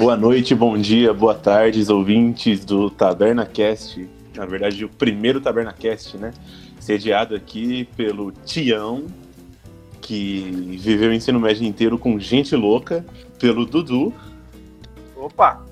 Boa 0.00 0.16
noite, 0.16 0.54
bom 0.54 0.78
dia, 0.78 1.12
boa 1.12 1.34
tarde, 1.34 1.84
ouvintes 1.92 2.64
do 2.64 2.88
Taberna 2.88 3.44
Cast. 3.44 4.08
Na 4.34 4.46
verdade, 4.46 4.82
o 4.82 4.88
primeiro 4.88 5.42
Taberna 5.42 5.74
Cast, 5.74 6.16
né? 6.16 6.32
Sediado 6.80 7.34
aqui 7.34 7.84
pelo 7.98 8.32
Tião, 8.32 9.04
que 10.00 10.78
viveu 10.80 11.10
o 11.10 11.12
ensino 11.12 11.38
médio 11.38 11.66
inteiro 11.66 11.98
com 11.98 12.18
gente 12.18 12.56
louca, 12.56 13.04
pelo 13.38 13.66
Dudu. 13.66 14.10
Opa! 15.14 15.62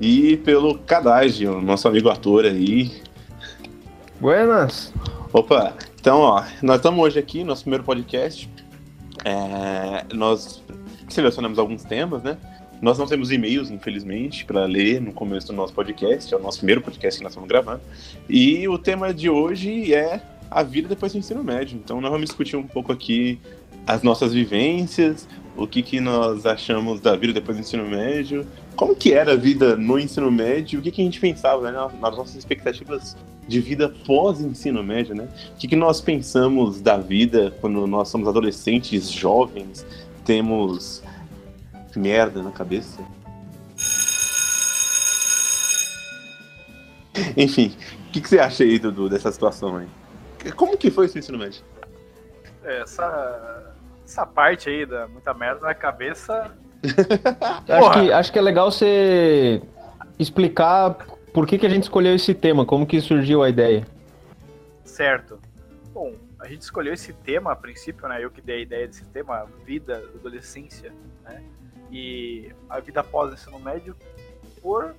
E 0.00 0.38
pelo 0.38 0.78
Cadagio, 0.78 1.60
nosso 1.60 1.86
amigo 1.86 2.08
ator 2.08 2.46
aí. 2.46 3.02
Buenas! 4.18 4.94
Opa, 5.30 5.74
então, 6.00 6.20
ó, 6.20 6.42
nós 6.62 6.76
estamos 6.76 7.04
hoje 7.04 7.18
aqui, 7.18 7.44
nosso 7.44 7.64
primeiro 7.64 7.84
podcast. 7.84 8.48
É, 9.26 10.06
nós 10.14 10.64
selecionamos 11.10 11.58
alguns 11.58 11.84
temas, 11.84 12.22
né? 12.22 12.38
Nós 12.80 12.98
não 12.98 13.06
temos 13.06 13.32
e-mails, 13.32 13.70
infelizmente, 13.70 14.44
para 14.44 14.64
ler 14.66 15.00
no 15.00 15.12
começo 15.12 15.46
do 15.46 15.52
nosso 15.54 15.72
podcast, 15.72 16.32
é 16.32 16.36
o 16.36 16.40
nosso 16.40 16.58
primeiro 16.58 16.82
podcast 16.82 17.18
que 17.18 17.24
nós 17.24 17.32
estamos 17.32 17.48
gravando. 17.48 17.80
E 18.28 18.68
o 18.68 18.78
tema 18.78 19.14
de 19.14 19.30
hoje 19.30 19.94
é 19.94 20.20
a 20.50 20.62
vida 20.62 20.88
depois 20.88 21.12
do 21.12 21.18
ensino 21.18 21.42
médio. 21.42 21.78
Então, 21.82 22.00
nós 22.00 22.10
vamos 22.10 22.26
discutir 22.26 22.56
um 22.56 22.66
pouco 22.66 22.92
aqui 22.92 23.40
as 23.86 24.02
nossas 24.02 24.34
vivências, 24.34 25.26
o 25.56 25.66
que, 25.66 25.80
que 25.80 26.00
nós 26.00 26.44
achamos 26.44 27.00
da 27.00 27.16
vida 27.16 27.32
depois 27.32 27.56
do 27.56 27.60
ensino 27.60 27.86
médio, 27.86 28.46
como 28.74 28.94
que 28.94 29.12
era 29.12 29.32
a 29.32 29.36
vida 29.36 29.74
no 29.74 29.98
ensino 29.98 30.30
médio, 30.30 30.78
o 30.80 30.82
que, 30.82 30.90
que 30.90 31.00
a 31.00 31.04
gente 31.04 31.18
pensava 31.18 31.70
né, 31.70 31.78
nas 32.00 32.16
nossas 32.16 32.36
expectativas 32.36 33.16
de 33.48 33.60
vida 33.60 33.88
pós-ensino 34.04 34.82
médio, 34.82 35.14
né? 35.14 35.28
O 35.54 35.58
que, 35.58 35.68
que 35.68 35.76
nós 35.76 36.00
pensamos 36.00 36.80
da 36.80 36.98
vida 36.98 37.54
quando 37.60 37.86
nós 37.86 38.08
somos 38.08 38.28
adolescentes, 38.28 39.10
jovens, 39.10 39.86
temos 40.24 41.02
merda 41.96 42.42
na 42.42 42.50
cabeça. 42.50 43.02
Enfim, 47.36 47.74
o 48.08 48.12
que, 48.12 48.20
que, 48.20 48.28
você 48.28 48.38
acha 48.38 48.62
aí, 48.62 48.78
Dudu, 48.78 49.08
dessa 49.08 49.30
situação 49.32 49.76
aí? 49.76 49.88
Como 50.52 50.76
que 50.76 50.90
foi 50.90 51.06
esse 51.06 51.18
ensino 51.18 51.38
médio? 51.38 51.62
Essa, 52.62 53.74
essa 54.04 54.26
parte 54.26 54.68
aí 54.68 54.86
da 54.86 55.06
muita 55.08 55.32
merda 55.34 55.66
na 55.66 55.74
cabeça. 55.74 56.50
acho, 57.68 57.90
que, 57.92 58.12
acho 58.12 58.32
que 58.32 58.38
é 58.38 58.42
legal 58.42 58.70
você 58.70 59.62
explicar 60.18 60.94
por 61.32 61.46
que, 61.46 61.58
que 61.58 61.66
a 61.66 61.68
gente 61.68 61.84
escolheu 61.84 62.14
esse 62.14 62.34
tema, 62.34 62.64
como 62.64 62.86
que 62.86 63.00
surgiu 63.00 63.42
a 63.42 63.48
ideia. 63.48 63.86
Certo. 64.84 65.38
Bom, 65.92 66.14
a 66.38 66.46
gente 66.46 66.62
escolheu 66.62 66.94
esse 66.94 67.12
tema 67.12 67.52
a 67.52 67.56
princípio, 67.56 68.08
né? 68.08 68.22
Eu 68.22 68.30
que 68.30 68.40
dei 68.40 68.58
a 68.58 68.62
ideia 68.62 68.86
desse 68.86 69.04
tema, 69.06 69.46
vida, 69.64 70.02
adolescência, 70.14 70.92
né? 71.24 71.42
E 71.90 72.52
a 72.68 72.80
vida 72.80 73.00
após 73.00 73.30
o 73.30 73.34
ensino 73.34 73.58
médio 73.58 73.96
por 74.60 74.94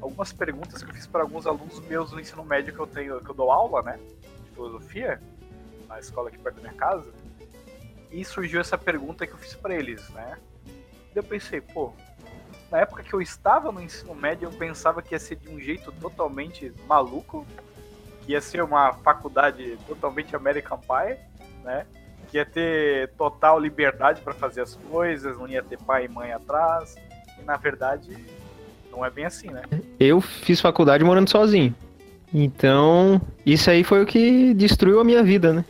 algumas 0.00 0.32
perguntas 0.32 0.82
que 0.82 0.90
eu 0.90 0.94
fiz 0.94 1.06
para 1.06 1.22
alguns 1.22 1.46
alunos 1.46 1.80
meus 1.80 2.10
do 2.10 2.20
ensino 2.20 2.44
médio 2.44 2.74
que 2.74 2.80
eu 2.80 2.86
tenho, 2.86 3.20
que 3.20 3.30
eu 3.30 3.34
dou 3.34 3.50
aula, 3.50 3.82
né, 3.82 3.98
de 4.44 4.50
filosofia, 4.50 5.20
na 5.88 5.98
escola 5.98 6.28
aqui 6.28 6.38
perto 6.38 6.56
da 6.56 6.62
minha 6.62 6.74
casa. 6.74 7.10
E 8.10 8.24
surgiu 8.24 8.60
essa 8.60 8.78
pergunta 8.78 9.26
que 9.26 9.32
eu 9.32 9.38
fiz 9.38 9.54
para 9.54 9.74
eles, 9.74 10.08
né? 10.10 10.38
E 11.14 11.18
eu 11.18 11.22
pensei, 11.22 11.60
pô, 11.60 11.92
na 12.70 12.78
época 12.78 13.02
que 13.02 13.12
eu 13.12 13.20
estava 13.20 13.72
no 13.72 13.80
ensino 13.80 14.14
médio, 14.14 14.48
eu 14.48 14.52
pensava 14.52 15.02
que 15.02 15.14
ia 15.14 15.18
ser 15.18 15.36
de 15.36 15.48
um 15.48 15.58
jeito 15.58 15.90
totalmente 15.92 16.72
maluco, 16.86 17.46
que 18.22 18.32
ia 18.32 18.40
ser 18.40 18.62
uma 18.62 18.92
faculdade 18.92 19.78
totalmente 19.86 20.34
American 20.34 20.78
Pie, 20.78 21.18
né? 21.62 21.86
Que 22.26 22.36
ia 22.36 22.44
ter 22.44 23.08
total 23.16 23.58
liberdade 23.58 24.20
para 24.20 24.34
fazer 24.34 24.62
as 24.62 24.74
coisas, 24.74 25.38
não 25.38 25.48
ia 25.48 25.62
ter 25.62 25.78
pai 25.78 26.06
e 26.06 26.08
mãe 26.08 26.32
atrás. 26.32 26.96
E 27.40 27.44
na 27.44 27.56
verdade, 27.56 28.16
não 28.90 29.04
é 29.04 29.10
bem 29.10 29.24
assim, 29.24 29.48
né? 29.48 29.62
Eu 29.98 30.20
fiz 30.20 30.60
faculdade 30.60 31.04
morando 31.04 31.30
sozinho. 31.30 31.74
Então, 32.32 33.20
isso 33.44 33.70
aí 33.70 33.84
foi 33.84 34.02
o 34.02 34.06
que 34.06 34.52
destruiu 34.54 35.00
a 35.00 35.04
minha 35.04 35.22
vida, 35.22 35.52
né? 35.52 35.64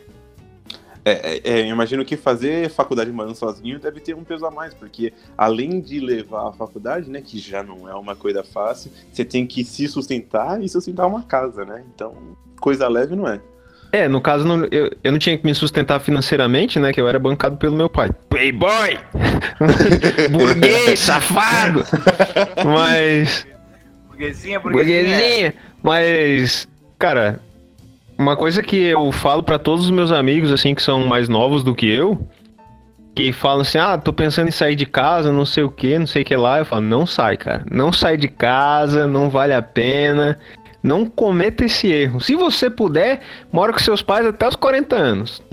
É, 1.07 1.11
é, 1.11 1.41
é, 1.45 1.61
eu 1.61 1.67
imagino 1.67 2.03
que 2.03 2.17
fazer 2.17 2.69
faculdade 2.69 3.09
morando 3.13 3.33
sozinho 3.33 3.79
deve 3.79 4.01
ter 4.01 4.13
um 4.13 4.25
peso 4.25 4.45
a 4.45 4.51
mais, 4.51 4.73
porque 4.73 5.13
além 5.37 5.79
de 5.79 6.01
levar 6.01 6.49
a 6.49 6.51
faculdade, 6.51 7.09
né, 7.09 7.21
que 7.21 7.39
já 7.39 7.63
não 7.63 7.87
é 7.87 7.95
uma 7.95 8.13
coisa 8.13 8.43
fácil, 8.43 8.91
você 9.09 9.23
tem 9.23 9.47
que 9.47 9.63
se 9.63 9.87
sustentar 9.87 10.61
e 10.61 10.67
sustentar 10.67 11.07
uma 11.07 11.23
casa, 11.23 11.63
né? 11.63 11.85
Então, 11.95 12.35
coisa 12.59 12.89
leve 12.89 13.15
não 13.15 13.25
é. 13.25 13.39
É, 13.91 14.07
no 14.07 14.19
caso, 14.19 14.45
não, 14.45 14.65
eu, 14.71 14.91
eu 15.03 15.11
não 15.11 15.19
tinha 15.19 15.37
que 15.37 15.45
me 15.45 15.55
sustentar 15.55 15.99
financeiramente, 15.99 16.79
né? 16.79 16.91
Que 16.91 16.99
eu 16.99 17.07
era 17.07 17.17
bancado 17.17 17.57
pelo 17.57 17.75
meu 17.75 17.89
pai. 17.89 18.09
Playboy! 18.29 18.97
burguês, 20.31 20.99
safado! 20.99 21.83
Mas. 22.65 23.47
Burguesinha, 24.09 24.59
burguesinha. 24.59 25.03
burguesinha. 25.03 25.53
Mas, 25.81 26.67
cara, 26.99 27.39
uma 28.17 28.35
coisa 28.35 28.61
que 28.61 28.75
eu 28.75 29.11
falo 29.11 29.43
para 29.43 29.59
todos 29.59 29.85
os 29.85 29.91
meus 29.91 30.11
amigos, 30.11 30.51
assim, 30.51 30.75
que 30.75 30.81
são 30.81 31.05
mais 31.05 31.29
novos 31.29 31.63
do 31.63 31.75
que 31.75 31.87
eu, 31.87 32.27
que 33.15 33.31
falam 33.31 33.61
assim, 33.61 33.77
ah, 33.77 33.97
tô 33.97 34.11
pensando 34.11 34.47
em 34.47 34.51
sair 34.51 34.75
de 34.75 34.85
casa, 34.85 35.31
não 35.31 35.45
sei 35.45 35.63
o 35.63 35.71
que, 35.71 35.97
não 35.97 36.05
sei 36.05 36.21
o 36.23 36.25
que 36.25 36.35
lá. 36.35 36.59
Eu 36.59 36.65
falo, 36.65 36.81
não 36.81 37.05
sai, 37.05 37.37
cara. 37.37 37.63
Não 37.71 37.91
sai 37.91 38.17
de 38.17 38.27
casa, 38.27 39.07
não 39.07 39.29
vale 39.29 39.53
a 39.53 39.61
pena. 39.61 40.37
Não 40.87 41.05
cometa 41.05 41.65
esse 41.65 41.91
erro. 41.91 42.21
Se 42.21 42.33
você 42.33 42.69
puder, 42.69 43.19
mora 43.51 43.73
com 43.73 43.79
seus 43.79 44.01
pais 44.01 44.25
até 44.25 44.47
os 44.47 44.55
40 44.55 44.95
anos. 44.95 45.43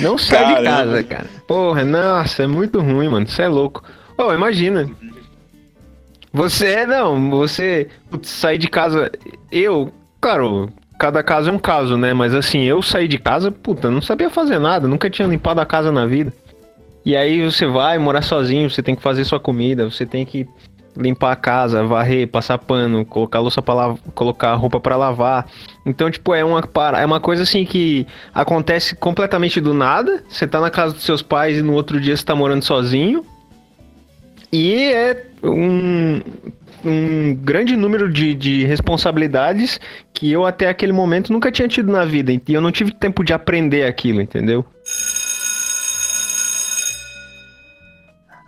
Não 0.00 0.16
sai 0.18 0.54
de 0.54 0.62
casa, 0.62 1.02
cara. 1.02 1.26
Porra, 1.48 1.84
nossa, 1.84 2.44
é 2.44 2.46
muito 2.46 2.80
ruim, 2.80 3.08
mano. 3.08 3.26
Você 3.26 3.42
é 3.42 3.48
louco. 3.48 3.82
Oh, 4.16 4.32
imagina. 4.32 4.88
Você 6.32 6.66
é, 6.66 6.86
não, 6.86 7.28
você 7.28 7.88
sair 8.22 8.58
de 8.58 8.68
casa. 8.68 9.10
Eu, 9.50 9.92
claro, 10.20 10.70
cada 10.96 11.20
caso 11.22 11.50
é 11.50 11.52
um 11.52 11.58
caso, 11.58 11.96
né? 11.96 12.14
Mas 12.14 12.34
assim, 12.34 12.62
eu 12.62 12.80
saí 12.82 13.08
de 13.08 13.18
casa, 13.18 13.50
puta, 13.50 13.90
não 13.90 14.00
sabia 14.00 14.30
fazer 14.30 14.60
nada, 14.60 14.86
nunca 14.86 15.10
tinha 15.10 15.26
limpado 15.26 15.60
a 15.60 15.66
casa 15.66 15.90
na 15.90 16.06
vida. 16.06 16.32
E 17.04 17.16
aí 17.16 17.44
você 17.44 17.66
vai 17.66 17.98
morar 17.98 18.22
sozinho, 18.22 18.70
você 18.70 18.82
tem 18.82 18.94
que 18.94 19.02
fazer 19.02 19.24
sua 19.24 19.40
comida, 19.40 19.90
você 19.90 20.06
tem 20.06 20.24
que 20.24 20.46
limpar 20.98 21.32
a 21.32 21.36
casa, 21.36 21.84
varrer, 21.84 22.28
passar 22.28 22.58
pano, 22.58 23.04
colocar 23.04 23.38
louça 23.40 23.62
para 23.62 23.94
colocar 24.14 24.54
roupa 24.54 24.80
para 24.80 24.96
lavar. 24.96 25.46
Então, 25.86 26.10
tipo, 26.10 26.34
é 26.34 26.44
uma 26.44 26.62
é 26.98 27.06
uma 27.06 27.20
coisa 27.20 27.44
assim 27.44 27.64
que 27.64 28.06
acontece 28.34 28.96
completamente 28.96 29.60
do 29.60 29.72
nada. 29.72 30.22
Você 30.28 30.46
tá 30.46 30.60
na 30.60 30.70
casa 30.70 30.94
dos 30.94 31.04
seus 31.04 31.22
pais 31.22 31.58
e 31.58 31.62
no 31.62 31.72
outro 31.72 32.00
dia 32.00 32.16
você 32.16 32.24
tá 32.24 32.34
morando 32.34 32.64
sozinho. 32.64 33.24
E 34.52 34.92
é 34.92 35.26
um, 35.42 36.20
um 36.84 37.34
grande 37.34 37.76
número 37.76 38.10
de, 38.10 38.34
de 38.34 38.64
responsabilidades 38.64 39.78
que 40.12 40.30
eu 40.32 40.44
até 40.44 40.68
aquele 40.68 40.92
momento 40.92 41.32
nunca 41.32 41.52
tinha 41.52 41.68
tido 41.68 41.92
na 41.92 42.04
vida. 42.04 42.32
E 42.32 42.42
eu 42.48 42.60
não 42.60 42.72
tive 42.72 42.92
tempo 42.92 43.22
de 43.22 43.32
aprender 43.32 43.84
aquilo, 43.84 44.20
entendeu? 44.20 44.64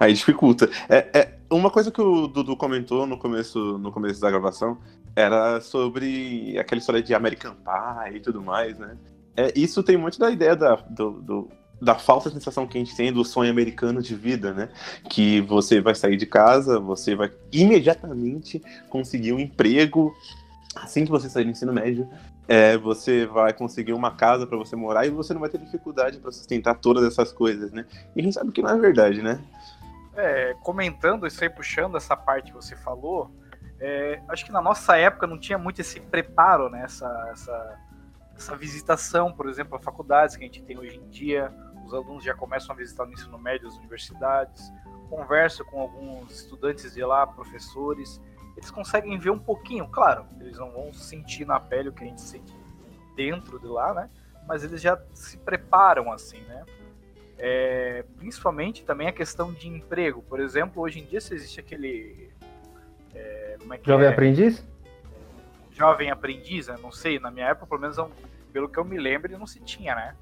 Aí 0.00 0.14
dificulta. 0.14 0.70
É, 0.88 1.06
é, 1.12 1.28
uma 1.50 1.70
coisa 1.70 1.90
que 1.90 2.00
o 2.00 2.28
Dudu 2.28 2.56
comentou 2.56 3.06
no 3.06 3.18
começo, 3.18 3.78
no 3.78 3.90
começo 3.90 4.20
da 4.20 4.30
gravação 4.30 4.78
era 5.16 5.60
sobre 5.60 6.56
aquela 6.58 6.78
história 6.78 7.02
de 7.02 7.14
American 7.14 7.54
Pie 7.54 8.16
e 8.16 8.20
tudo 8.20 8.40
mais, 8.40 8.78
né? 8.78 8.96
É, 9.36 9.52
isso 9.56 9.82
tem 9.82 9.96
muito 9.96 10.18
da 10.18 10.30
ideia 10.30 10.54
da, 10.54 10.76
do, 10.76 11.10
do, 11.20 11.48
da 11.80 11.94
falsa 11.96 12.30
sensação 12.30 12.66
que 12.66 12.78
a 12.78 12.80
gente 12.80 12.96
tem 12.96 13.12
do 13.12 13.24
sonho 13.24 13.50
americano 13.50 14.00
de 14.00 14.14
vida, 14.14 14.52
né? 14.52 14.68
Que 15.08 15.40
você 15.40 15.80
vai 15.80 15.94
sair 15.94 16.16
de 16.16 16.26
casa, 16.26 16.78
você 16.78 17.14
vai 17.16 17.30
imediatamente 17.52 18.62
conseguir 18.88 19.32
um 19.32 19.40
emprego 19.40 20.14
assim 20.76 21.04
que 21.04 21.10
você 21.10 21.28
sair 21.28 21.44
do 21.44 21.50
ensino 21.50 21.72
médio. 21.72 22.08
É, 22.46 22.76
você 22.76 23.26
vai 23.26 23.52
conseguir 23.52 23.92
uma 23.92 24.10
casa 24.10 24.46
para 24.46 24.58
você 24.58 24.74
morar 24.74 25.06
e 25.06 25.10
você 25.10 25.32
não 25.32 25.40
vai 25.40 25.48
ter 25.48 25.58
dificuldade 25.58 26.18
para 26.18 26.32
sustentar 26.32 26.74
todas 26.74 27.04
essas 27.04 27.32
coisas, 27.32 27.70
né? 27.72 27.84
E 28.14 28.20
a 28.20 28.22
gente 28.24 28.34
sabe 28.34 28.50
que 28.50 28.62
não 28.62 28.70
é 28.70 28.78
verdade, 28.78 29.22
né? 29.22 29.40
É, 30.20 30.54
comentando 30.62 31.26
isso 31.26 31.42
aí, 31.42 31.50
puxando 31.50 31.96
essa 31.96 32.16
parte 32.16 32.50
que 32.50 32.54
você 32.54 32.76
falou, 32.76 33.30
é, 33.80 34.20
acho 34.28 34.44
que 34.44 34.52
na 34.52 34.60
nossa 34.60 34.96
época 34.96 35.26
não 35.26 35.38
tinha 35.38 35.56
muito 35.56 35.80
esse 35.80 35.98
preparo, 36.00 36.68
né? 36.68 36.82
Essa, 36.84 37.28
essa, 37.32 37.78
essa, 38.36 38.56
visitação, 38.56 39.32
por 39.32 39.48
exemplo, 39.48 39.74
a 39.76 39.80
faculdades 39.80 40.36
que 40.36 40.42
a 40.42 40.46
gente 40.46 40.62
tem 40.62 40.78
hoje 40.78 40.98
em 40.98 41.08
dia. 41.08 41.52
Os 41.86 41.94
alunos 41.94 42.22
já 42.22 42.34
começam 42.34 42.74
a 42.74 42.78
visitar 42.78 43.06
no 43.06 43.12
ensino 43.12 43.38
médio 43.38 43.66
as 43.66 43.76
universidades, 43.78 44.70
converso 45.08 45.64
com 45.64 45.80
alguns 45.80 46.30
estudantes 46.30 46.92
de 46.92 47.02
lá, 47.02 47.26
professores. 47.26 48.20
Eles 48.54 48.70
conseguem 48.70 49.18
ver 49.18 49.30
um 49.30 49.38
pouquinho, 49.38 49.88
claro, 49.88 50.26
eles 50.38 50.58
não 50.58 50.70
vão 50.70 50.92
sentir 50.92 51.46
na 51.46 51.58
pele 51.58 51.88
o 51.88 51.92
que 51.92 52.04
a 52.04 52.06
gente 52.06 52.20
sente 52.20 52.54
dentro 53.16 53.58
de 53.58 53.66
lá, 53.66 53.94
né? 53.94 54.10
Mas 54.46 54.62
eles 54.62 54.80
já 54.82 55.00
se 55.14 55.38
preparam 55.38 56.12
assim, 56.12 56.40
né? 56.42 56.64
É, 57.42 58.04
principalmente 58.18 58.84
também 58.84 59.08
a 59.08 59.12
questão 59.12 59.50
de 59.50 59.66
emprego. 59.66 60.22
Por 60.22 60.40
exemplo, 60.40 60.82
hoje 60.82 61.00
em 61.00 61.04
dia 61.04 61.20
se 61.20 61.34
existe 61.34 61.58
aquele. 61.58 62.30
É, 63.14 63.56
como 63.58 63.72
é 63.72 63.78
que 63.78 63.86
Jovem 63.86 64.06
é? 64.06 64.10
aprendiz? 64.10 64.66
Jovem 65.70 66.10
aprendiz, 66.10 66.66
né? 66.68 66.76
não 66.82 66.92
sei, 66.92 67.18
na 67.18 67.30
minha 67.30 67.46
época, 67.46 67.66
pelo 67.66 67.80
menos 67.80 67.96
pelo 68.52 68.68
que 68.68 68.78
eu 68.78 68.84
me 68.84 68.98
lembro, 68.98 69.36
não 69.38 69.46
se 69.46 69.58
tinha, 69.60 69.94
né? 69.94 70.14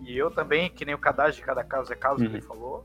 E 0.00 0.16
eu 0.16 0.30
também, 0.30 0.68
que 0.68 0.84
nem 0.84 0.94
o 0.94 0.98
cadastro 0.98 1.36
de 1.36 1.46
cada 1.46 1.64
caso 1.64 1.90
é 1.90 1.96
caso 1.96 2.22
uhum. 2.22 2.28
que 2.28 2.36
ele 2.36 2.42
falou, 2.42 2.84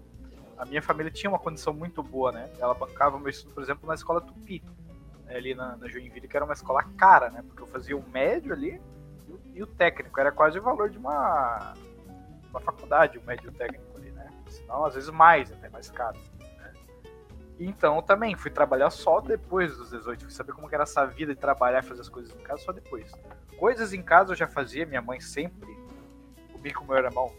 a 0.57 0.63
minha 0.63 0.81
família 0.81 1.11
tinha 1.11 1.29
uma 1.29 1.39
condição 1.39 1.73
muito 1.73 2.01
boa, 2.01 2.31
né? 2.31 2.49
Ela 2.59 2.73
bancava 2.73 3.17
o 3.17 3.19
meu 3.19 3.29
estudo, 3.29 3.53
por 3.53 3.61
exemplo, 3.61 3.85
na 3.88 3.95
escola 3.95 4.21
Tupi, 4.21 4.63
né, 5.25 5.35
ali 5.35 5.53
na, 5.53 5.75
na 5.75 5.89
Joinville, 5.89 6.27
que 6.27 6.38
era 6.38 6.45
uma 6.45 6.53
escola 6.53 6.83
cara, 6.97 7.29
né? 7.29 7.43
Porque 7.45 7.63
eu 7.63 7.67
fazia 7.67 7.97
o 7.97 8.09
médio 8.09 8.53
ali 8.53 8.79
e 9.27 9.31
o, 9.31 9.41
e 9.55 9.63
o 9.63 9.67
técnico, 9.67 10.17
era 10.19 10.31
quase 10.31 10.57
o 10.59 10.61
valor 10.61 10.89
de 10.89 10.97
uma, 10.97 11.73
uma 12.51 12.59
faculdade, 12.59 13.18
o 13.18 13.24
médio 13.24 13.51
técnico 13.51 13.98
ali, 13.98 14.12
né? 14.12 14.30
Senão, 14.48 14.86
às 14.86 14.94
vezes 14.94 15.09
mais, 15.09 15.51
até 15.51 15.69
mais 15.69 15.89
caro. 15.89 16.18
Né? 16.39 16.74
Então, 17.59 18.01
também 18.01 18.36
fui 18.36 18.51
trabalhar 18.51 18.89
só 18.89 19.19
depois 19.19 19.75
dos 19.77 19.89
18, 19.92 20.24
fui 20.24 20.31
saber 20.31 20.53
como 20.53 20.68
era 20.71 20.83
essa 20.83 21.06
vida 21.06 21.33
de 21.33 21.39
trabalhar 21.39 21.80
e 21.83 21.88
fazer 21.88 22.01
as 22.01 22.09
coisas 22.09 22.36
em 22.36 22.44
casa 22.44 22.62
só 22.62 22.71
depois. 22.71 23.12
Coisas 23.57 23.94
em 23.94 24.01
casa 24.01 24.33
eu 24.33 24.36
já 24.36 24.48
fazia, 24.48 24.86
minha 24.86 25.01
mãe 25.01 25.19
sempre, 25.19 25.75
comigo 26.51 26.80
com 26.80 26.86
meu 26.86 26.98
irmão, 26.98 27.33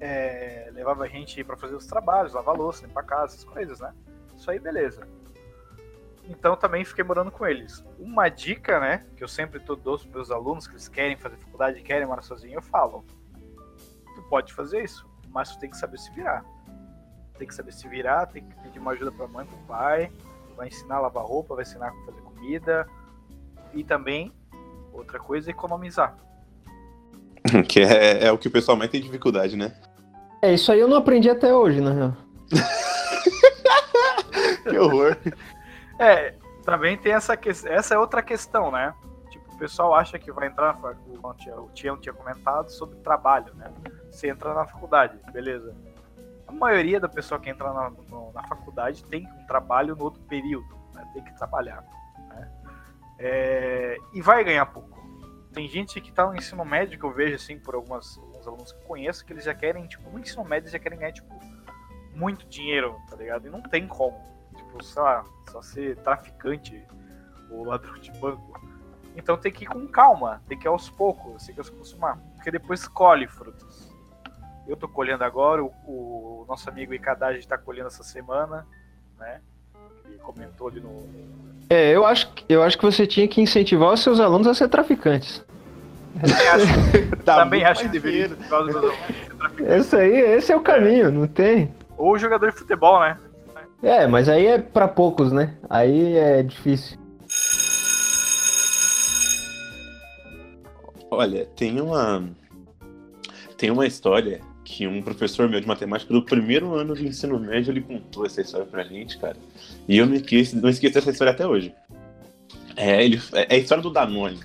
é, 0.00 0.70
levava 0.72 1.04
a 1.04 1.08
gente 1.08 1.42
para 1.42 1.56
fazer 1.56 1.74
os 1.74 1.86
trabalhos, 1.86 2.32
lavar 2.32 2.56
louça, 2.56 2.86
limpar 2.86 3.04
casa, 3.04 3.34
essas 3.34 3.44
coisas, 3.44 3.80
né? 3.80 3.92
Isso 4.36 4.50
aí, 4.50 4.58
beleza. 4.58 5.06
Então 6.28 6.54
também 6.56 6.84
fiquei 6.84 7.02
morando 7.02 7.30
com 7.30 7.46
eles. 7.46 7.82
Uma 7.98 8.28
dica, 8.28 8.78
né, 8.78 9.06
que 9.16 9.24
eu 9.24 9.28
sempre 9.28 9.58
dou 9.58 9.76
para 9.98 10.10
meus 10.12 10.30
alunos 10.30 10.66
que 10.66 10.74
eles 10.74 10.88
querem 10.88 11.16
fazer 11.16 11.36
faculdade, 11.38 11.80
querem 11.82 12.06
morar 12.06 12.22
sozinho, 12.22 12.54
eu 12.54 12.62
falo: 12.62 13.04
pode 14.28 14.52
fazer 14.52 14.82
isso, 14.82 15.06
mas 15.30 15.50
tu 15.50 15.58
tem 15.58 15.70
que 15.70 15.76
saber 15.76 15.98
se 15.98 16.10
virar. 16.12 16.44
Tem 17.36 17.46
que 17.46 17.54
saber 17.54 17.72
se 17.72 17.88
virar, 17.88 18.26
tem 18.26 18.44
que 18.44 18.54
pedir 18.62 18.78
uma 18.78 18.92
ajuda 18.92 19.12
para 19.12 19.28
mãe, 19.28 19.46
para 19.46 19.76
pai, 19.76 20.12
vai 20.56 20.68
ensinar 20.68 20.96
a 20.96 21.00
lavar 21.00 21.24
roupa, 21.24 21.54
vai 21.54 21.62
ensinar 21.62 21.88
a 21.88 22.04
fazer 22.04 22.20
comida 22.22 22.86
e 23.72 23.84
também 23.84 24.32
outra 24.92 25.18
coisa, 25.18 25.50
economizar. 25.50 26.16
Que 27.66 27.80
é, 27.80 28.26
é, 28.26 28.32
o 28.32 28.36
que 28.36 28.48
o 28.48 28.50
pessoal 28.50 28.76
mais 28.76 28.90
tem 28.90 29.00
dificuldade, 29.00 29.56
né? 29.56 29.72
É, 30.42 30.52
isso 30.52 30.70
aí 30.70 30.80
eu 30.80 30.88
não 30.88 30.98
aprendi 30.98 31.30
até 31.30 31.54
hoje, 31.54 31.80
na 31.80 31.92
real. 31.92 32.16
que 34.68 34.78
horror. 34.78 35.16
É, 35.98 36.34
também 36.64 36.98
tem 36.98 37.12
essa 37.12 37.36
questão. 37.36 37.72
Essa 37.72 37.94
é 37.94 37.98
outra 37.98 38.22
questão, 38.22 38.70
né? 38.70 38.94
Tipo, 39.30 39.54
o 39.54 39.58
pessoal 39.58 39.94
acha 39.94 40.18
que 40.18 40.30
vai 40.30 40.48
entrar. 40.48 40.78
O 41.56 41.70
Tião 41.72 41.96
tinha 41.96 42.12
comentado 42.12 42.70
sobre 42.70 42.98
trabalho, 42.98 43.54
né? 43.54 43.72
Você 44.18 44.28
entra 44.28 44.52
na 44.52 44.66
faculdade, 44.66 45.16
beleza. 45.32 45.72
A 46.44 46.50
maioria 46.50 46.98
da 46.98 47.08
pessoa 47.08 47.38
que 47.38 47.48
entra 47.48 47.72
na, 47.72 47.88
no, 47.88 48.32
na 48.32 48.42
faculdade 48.48 49.04
tem 49.04 49.24
um 49.24 49.46
trabalho 49.46 49.94
no 49.94 50.02
outro 50.02 50.20
período, 50.22 50.76
né? 50.92 51.08
tem 51.14 51.22
que 51.22 51.32
trabalhar. 51.36 51.84
Né? 52.30 52.52
É, 53.20 53.96
e 54.12 54.20
vai 54.20 54.42
ganhar 54.42 54.66
pouco. 54.66 54.98
Tem 55.52 55.68
gente 55.68 56.00
que 56.00 56.10
tá 56.10 56.26
no 56.26 56.34
ensino 56.34 56.64
médio, 56.64 56.98
que 56.98 57.04
eu 57.04 57.12
vejo 57.12 57.36
assim, 57.36 57.60
por 57.60 57.76
algumas, 57.76 58.18
alguns 58.18 58.44
alunos 58.48 58.72
que 58.72 58.82
eu 58.82 58.88
conheço, 58.88 59.24
que 59.24 59.32
eles 59.32 59.44
já 59.44 59.54
querem, 59.54 59.86
tipo, 59.86 60.10
no 60.10 60.18
ensino 60.18 60.44
médio, 60.44 60.68
já 60.68 60.80
querem 60.80 60.98
ganhar, 60.98 61.12
tipo, 61.12 61.38
muito 62.12 62.44
dinheiro, 62.48 63.00
tá 63.08 63.14
ligado? 63.14 63.46
E 63.46 63.50
não 63.50 63.62
tem 63.62 63.86
como. 63.86 64.20
Tipo, 64.56 64.82
sei 64.82 65.00
lá, 65.00 65.24
só 65.48 65.62
ser 65.62 65.96
traficante 65.98 66.84
ou 67.52 67.62
ladrão 67.62 67.96
de 68.00 68.10
banco. 68.18 68.60
Então 69.14 69.36
tem 69.36 69.52
que 69.52 69.62
ir 69.62 69.68
com 69.68 69.86
calma, 69.86 70.42
tem 70.48 70.58
que 70.58 70.66
ir 70.66 70.68
aos 70.68 70.90
poucos, 70.90 71.46
tem 71.46 71.54
que 71.54 71.62
se 71.62 71.70
acostumar. 71.70 72.18
Porque 72.34 72.50
depois 72.50 72.88
colhe 72.88 73.28
frutos. 73.28 73.87
Eu 74.68 74.76
tô 74.76 74.86
colhendo 74.86 75.24
agora, 75.24 75.64
o, 75.64 75.72
o 75.86 76.44
nosso 76.46 76.68
amigo 76.68 76.92
Icadage 76.92 77.38
está 77.38 77.56
colhendo 77.56 77.88
essa 77.88 78.02
semana, 78.04 78.66
né? 79.18 79.40
Ele 80.04 80.18
comentou 80.18 80.68
ali 80.68 80.80
no, 80.80 81.08
é, 81.70 81.94
eu 81.94 82.06
acho, 82.06 82.32
eu 82.48 82.62
acho 82.62 82.78
que 82.78 82.84
você 82.84 83.06
tinha 83.06 83.28
que 83.28 83.42
incentivar 83.42 83.92
os 83.92 84.00
seus 84.00 84.20
alunos 84.20 84.46
a 84.46 84.54
ser 84.54 84.68
traficantes. 84.68 85.44
Também 86.18 86.48
acho, 86.48 87.16
tá 87.24 87.36
também 87.36 87.64
acho 87.64 87.82
que 87.82 87.88
deveria. 87.88 88.30
Esse 89.66 89.96
aí, 89.96 90.16
esse 90.16 90.50
é 90.50 90.56
o 90.56 90.60
caminho, 90.60 91.12
não 91.12 91.26
tem. 91.26 91.70
Ou 91.98 92.18
jogador 92.18 92.50
de 92.50 92.56
futebol, 92.56 93.00
né? 93.00 93.18
É, 93.82 94.06
mas 94.06 94.28
aí 94.28 94.46
é 94.46 94.58
para 94.58 94.88
poucos, 94.88 95.30
né? 95.30 95.56
Aí 95.68 96.16
é 96.16 96.42
difícil. 96.42 96.98
Olha, 101.10 101.44
tem 101.46 101.80
uma 101.80 102.24
tem 103.56 103.70
uma 103.70 103.86
história 103.86 104.40
que 104.68 104.86
um 104.86 105.00
professor 105.00 105.48
meu 105.48 105.60
de 105.60 105.66
matemática 105.66 106.12
do 106.12 106.22
primeiro 106.22 106.74
ano 106.74 106.94
do 106.94 107.02
ensino 107.02 107.38
médio 107.38 107.72
ele 107.72 107.80
contou 107.80 108.26
essa 108.26 108.42
história 108.42 108.66
pra 108.66 108.84
gente, 108.84 109.16
cara. 109.16 109.36
E 109.88 109.96
eu 109.96 110.06
não 110.06 110.14
esqueço, 110.14 110.60
não 110.60 110.68
esqueço 110.68 110.94
dessa 110.94 111.10
história 111.10 111.32
até 111.32 111.46
hoje. 111.46 111.74
É, 112.76 113.02
ele, 113.02 113.18
é 113.32 113.54
a 113.54 113.58
história 113.58 113.82
do 113.82 113.90
Danone. 113.90 114.38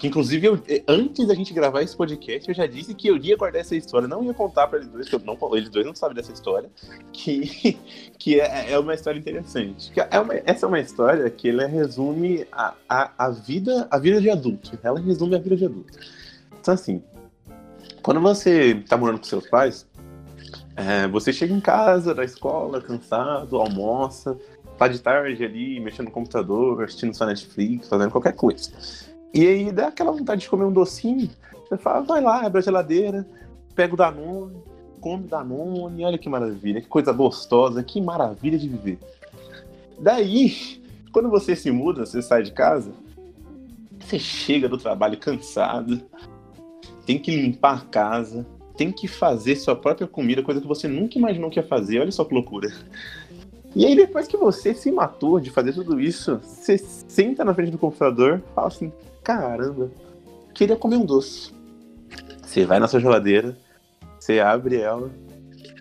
Que 0.00 0.08
inclusive, 0.08 0.46
eu, 0.48 0.62
antes 0.86 1.28
da 1.28 1.34
gente 1.34 1.54
gravar 1.54 1.82
esse 1.82 1.96
podcast, 1.96 2.48
eu 2.48 2.54
já 2.54 2.66
disse 2.66 2.92
que 2.92 3.06
eu 3.06 3.16
ia 3.16 3.36
guardar 3.36 3.60
essa 3.60 3.76
história. 3.76 4.08
Não 4.08 4.24
ia 4.24 4.34
contar 4.34 4.66
para 4.66 4.80
eles 4.80 4.90
dois, 4.90 5.08
que 5.08 5.14
eu 5.14 5.20
não, 5.20 5.38
eles 5.56 5.70
dois 5.70 5.86
não 5.86 5.94
sabem 5.94 6.16
dessa 6.16 6.32
história. 6.32 6.68
Que, 7.12 7.78
que 8.18 8.40
é, 8.40 8.72
é 8.72 8.78
uma 8.80 8.94
história 8.94 9.18
interessante. 9.18 9.92
É 10.10 10.18
uma, 10.18 10.34
essa 10.44 10.66
é 10.66 10.68
uma 10.68 10.80
história 10.80 11.30
que 11.30 11.48
ela 11.48 11.66
resume 11.66 12.46
a, 12.50 12.74
a, 12.88 13.12
a, 13.16 13.30
vida, 13.30 13.86
a 13.92 13.98
vida 13.98 14.20
de 14.20 14.28
adulto. 14.28 14.76
Ela 14.82 14.98
resume 14.98 15.36
a 15.36 15.38
vida 15.38 15.56
de 15.56 15.64
adulto. 15.66 15.98
Então, 16.60 16.74
assim, 16.74 17.00
quando 18.08 18.22
você 18.22 18.82
tá 18.88 18.96
morando 18.96 19.18
com 19.18 19.24
seus 19.24 19.46
pais, 19.50 19.86
é, 20.74 21.06
você 21.08 21.30
chega 21.30 21.52
em 21.52 21.60
casa 21.60 22.14
da 22.14 22.24
escola, 22.24 22.80
cansado, 22.80 23.58
almoça, 23.58 24.34
tá 24.78 24.88
de 24.88 24.98
tarde 24.98 25.44
ali, 25.44 25.78
mexendo 25.78 26.06
no 26.06 26.12
computador, 26.12 26.82
assistindo 26.82 27.14
sua 27.14 27.26
Netflix, 27.26 27.86
fazendo 27.86 28.10
qualquer 28.10 28.32
coisa. 28.32 28.70
E 29.34 29.46
aí 29.46 29.70
dá 29.70 29.88
aquela 29.88 30.10
vontade 30.10 30.40
de 30.40 30.48
comer 30.48 30.64
um 30.64 30.72
docinho, 30.72 31.28
você 31.68 31.76
fala, 31.76 32.00
vai 32.00 32.22
lá, 32.22 32.46
abre 32.46 32.60
a 32.60 32.62
geladeira, 32.62 33.28
pega 33.74 33.92
o 33.92 33.96
Danone, 33.98 34.56
come 35.02 35.24
Danone, 35.24 36.02
olha 36.02 36.16
que 36.16 36.30
maravilha, 36.30 36.80
que 36.80 36.88
coisa 36.88 37.12
gostosa, 37.12 37.82
que 37.82 38.00
maravilha 38.00 38.58
de 38.58 38.70
viver. 38.70 38.98
Daí, 40.00 40.82
quando 41.12 41.28
você 41.28 41.54
se 41.54 41.70
muda, 41.70 42.06
você 42.06 42.22
sai 42.22 42.42
de 42.42 42.52
casa, 42.52 42.90
você 44.00 44.18
chega 44.18 44.66
do 44.66 44.78
trabalho 44.78 45.18
cansado, 45.18 46.00
tem 47.08 47.18
que 47.18 47.34
limpar 47.34 47.74
a 47.74 47.80
casa, 47.80 48.46
tem 48.76 48.92
que 48.92 49.08
fazer 49.08 49.56
sua 49.56 49.74
própria 49.74 50.06
comida, 50.06 50.42
coisa 50.42 50.60
que 50.60 50.66
você 50.66 50.86
nunca 50.86 51.16
imaginou 51.16 51.48
que 51.48 51.58
ia 51.58 51.66
fazer. 51.66 52.00
Olha 52.00 52.12
só 52.12 52.22
que 52.22 52.34
loucura. 52.34 52.70
E 53.74 53.86
aí, 53.86 53.96
depois 53.96 54.28
que 54.28 54.36
você 54.36 54.74
se 54.74 54.92
matou 54.92 55.40
de 55.40 55.48
fazer 55.48 55.72
tudo 55.72 55.98
isso, 55.98 56.38
você 56.42 56.76
senta 56.76 57.46
na 57.46 57.54
frente 57.54 57.70
do 57.70 57.78
computador 57.78 58.42
fala 58.54 58.68
assim: 58.68 58.92
caramba, 59.24 59.90
queria 60.52 60.76
comer 60.76 60.96
um 60.96 61.06
doce. 61.06 61.50
Você 62.42 62.66
vai 62.66 62.78
na 62.78 62.86
sua 62.86 63.00
geladeira, 63.00 63.56
você 64.20 64.38
abre 64.38 64.76
ela, 64.76 65.10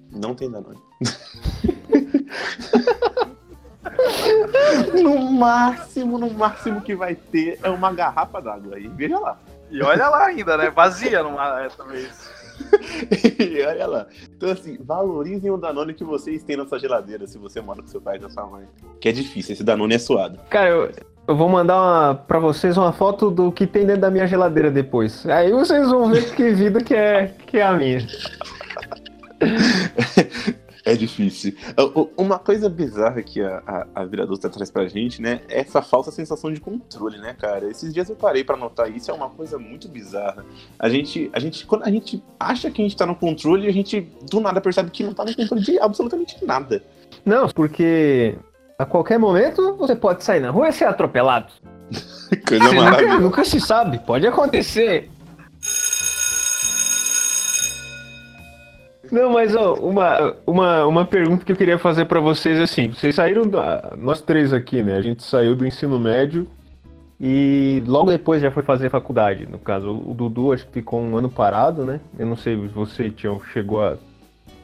não 0.10 0.34
tem 0.34 0.50
Danone. 0.50 0.79
no 5.03 5.31
máximo, 5.34 6.17
no 6.17 6.34
máximo 6.34 6.79
que 6.79 6.96
vai 6.96 7.15
ter 7.15 7.60
é 7.62 7.69
uma 7.69 7.91
garrafa 7.91 8.41
d'água 8.41 8.77
aí. 8.77 8.88
Veja 8.88 9.19
lá. 9.19 9.38
E 9.69 9.81
olha 9.81 10.07
lá 10.07 10.25
ainda, 10.25 10.57
né? 10.57 10.69
Vazia 10.69 11.24
numa 11.24 11.63
essa 11.63 11.83
vez. 11.83 12.29
e 13.39 13.62
olha 13.63 13.88
lá. 13.88 14.07
Então, 14.36 14.50
assim, 14.50 14.77
valorizem 14.79 15.51
o 15.51 15.57
Danone 15.57 15.93
que 15.93 16.03
vocês 16.03 16.43
têm 16.43 16.57
na 16.57 16.65
sua 16.65 16.79
geladeira, 16.79 17.27
se 17.27 17.38
você 17.38 17.62
mora 17.62 17.81
com 17.81 17.88
seu 17.88 18.01
pai 18.01 18.17
e 18.17 18.31
sua 18.31 18.45
mãe. 18.47 18.65
Que 19.00 19.09
é 19.09 19.12
difícil, 19.12 19.53
esse 19.53 19.63
Danone 19.63 19.95
é 19.95 20.00
suado. 20.00 20.39
Cara, 20.50 20.69
eu, 20.69 20.91
eu 21.27 21.36
vou 21.36 21.50
mandar 21.50 21.75
uma, 21.75 22.15
pra 22.15 22.39
vocês 22.39 22.77
uma 22.77 22.91
foto 22.91 23.29
do 23.29 23.51
que 23.51 23.67
tem 23.67 23.86
dentro 23.86 24.01
da 24.01 24.09
minha 24.12 24.27
geladeira 24.27 24.71
depois. 24.71 25.25
Aí 25.27 25.51
vocês 25.51 25.89
vão 25.89 26.09
ver 26.09 26.33
que 26.33 26.50
vida 26.51 26.83
que 26.83 26.95
é, 26.95 27.27
que 27.45 27.57
é 27.57 27.63
a 27.63 27.74
minha. 27.74 28.00
É 30.88 30.96
difícil. 30.96 31.53
Uma 32.15 32.39
coisa 32.39 32.70
bizarra 32.70 33.22
que 33.22 33.41
a, 33.41 33.62
a, 33.67 33.88
a 33.94 34.06
vida 34.06 34.24
adulta 34.24 34.50
traz 34.50 34.72
pra 34.72 34.88
gente, 34.88 35.22
né? 35.22 35.41
É 35.50 35.60
essa 35.60 35.82
falsa 35.82 36.12
sensação 36.12 36.51
de 36.51 36.62
controle, 36.62 37.17
né, 37.17 37.36
cara? 37.38 37.70
Esses 37.70 37.94
dias 37.94 38.10
eu 38.10 38.15
parei 38.15 38.41
para 38.41 38.56
notar 38.56 38.89
isso, 38.89 39.12
é 39.12 39.13
uma 39.13 39.29
coisa 39.29 39.60
muito 39.60 39.89
bizarra. 39.89 40.46
A 40.79 40.88
gente, 40.88 41.29
a 41.34 41.39
gente, 41.39 41.65
quando 41.65 41.84
a 41.84 41.91
gente 41.91 42.24
acha 42.39 42.72
que 42.72 42.82
a 42.82 42.86
gente 42.86 42.96
tá 42.96 43.06
no 43.06 43.15
controle, 43.15 43.67
a 43.67 43.74
gente 43.74 44.00
do 44.32 44.39
nada 44.39 44.62
percebe 44.62 44.89
que 44.89 45.03
não 45.03 45.13
tá 45.13 45.25
no 45.25 45.36
controle 45.36 45.62
de 45.62 45.77
absolutamente 45.77 46.38
nada. 46.46 46.82
Não, 47.25 47.50
porque 47.50 48.38
a 48.79 48.86
qualquer 48.86 49.20
momento 49.20 49.75
você 49.75 49.94
pode 49.94 50.24
sair 50.24 50.39
na 50.39 50.51
rua 50.51 50.70
e 50.70 50.72
ser 50.72 50.86
atropelado. 50.86 51.51
coisa 52.48 52.63
maravilhosa. 52.63 53.01
Nunca, 53.01 53.20
nunca 53.20 53.44
se 53.44 53.60
sabe, 53.60 54.00
pode 54.00 54.25
acontecer. 54.25 55.12
Não, 59.11 59.31
mas 59.31 59.55
ó, 59.55 59.75
uma, 59.75 60.35
uma, 60.45 60.85
uma 60.85 61.05
pergunta 61.05 61.45
que 61.45 61.51
eu 61.51 61.55
queria 61.55 61.77
fazer 61.77 62.05
para 62.05 62.19
vocês 62.19 62.59
assim, 62.59 62.89
vocês 62.89 63.15
saíram 63.15 63.47
da, 63.47 63.93
nós 63.97 64.21
três 64.21 64.53
aqui, 64.53 64.83
né? 64.83 64.95
A 64.97 65.01
gente 65.01 65.23
saiu 65.23 65.55
do 65.55 65.65
ensino 65.65 65.99
médio 65.99 66.47
e 67.19 67.81
logo 67.87 68.11
depois 68.11 68.41
já 68.41 68.51
foi 68.51 68.63
fazer 68.63 68.89
faculdade. 68.89 69.47
No 69.47 69.57
caso, 69.57 69.91
o 69.91 70.13
Dudu 70.13 70.53
acho 70.53 70.65
que 70.67 70.73
ficou 70.73 71.01
um 71.01 71.17
ano 71.17 71.29
parado, 71.29 71.83
né? 71.83 71.99
Eu 72.17 72.27
não 72.27 72.35
sei 72.35 72.55
se 72.55 72.67
você 72.67 73.09
Tião, 73.09 73.41
chegou 73.53 73.83
a 73.83 73.97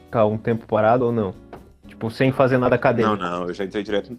ficar 0.04 0.26
um 0.26 0.38
tempo 0.38 0.66
parado 0.66 1.06
ou 1.06 1.12
não. 1.12 1.34
Tipo, 1.86 2.10
sem 2.10 2.30
fazer 2.32 2.58
nada 2.58 2.76
acadêmico. 2.76 3.16
Não, 3.16 3.40
não, 3.40 3.48
eu 3.48 3.54
já 3.54 3.64
entrei 3.64 3.82
direto. 3.82 4.16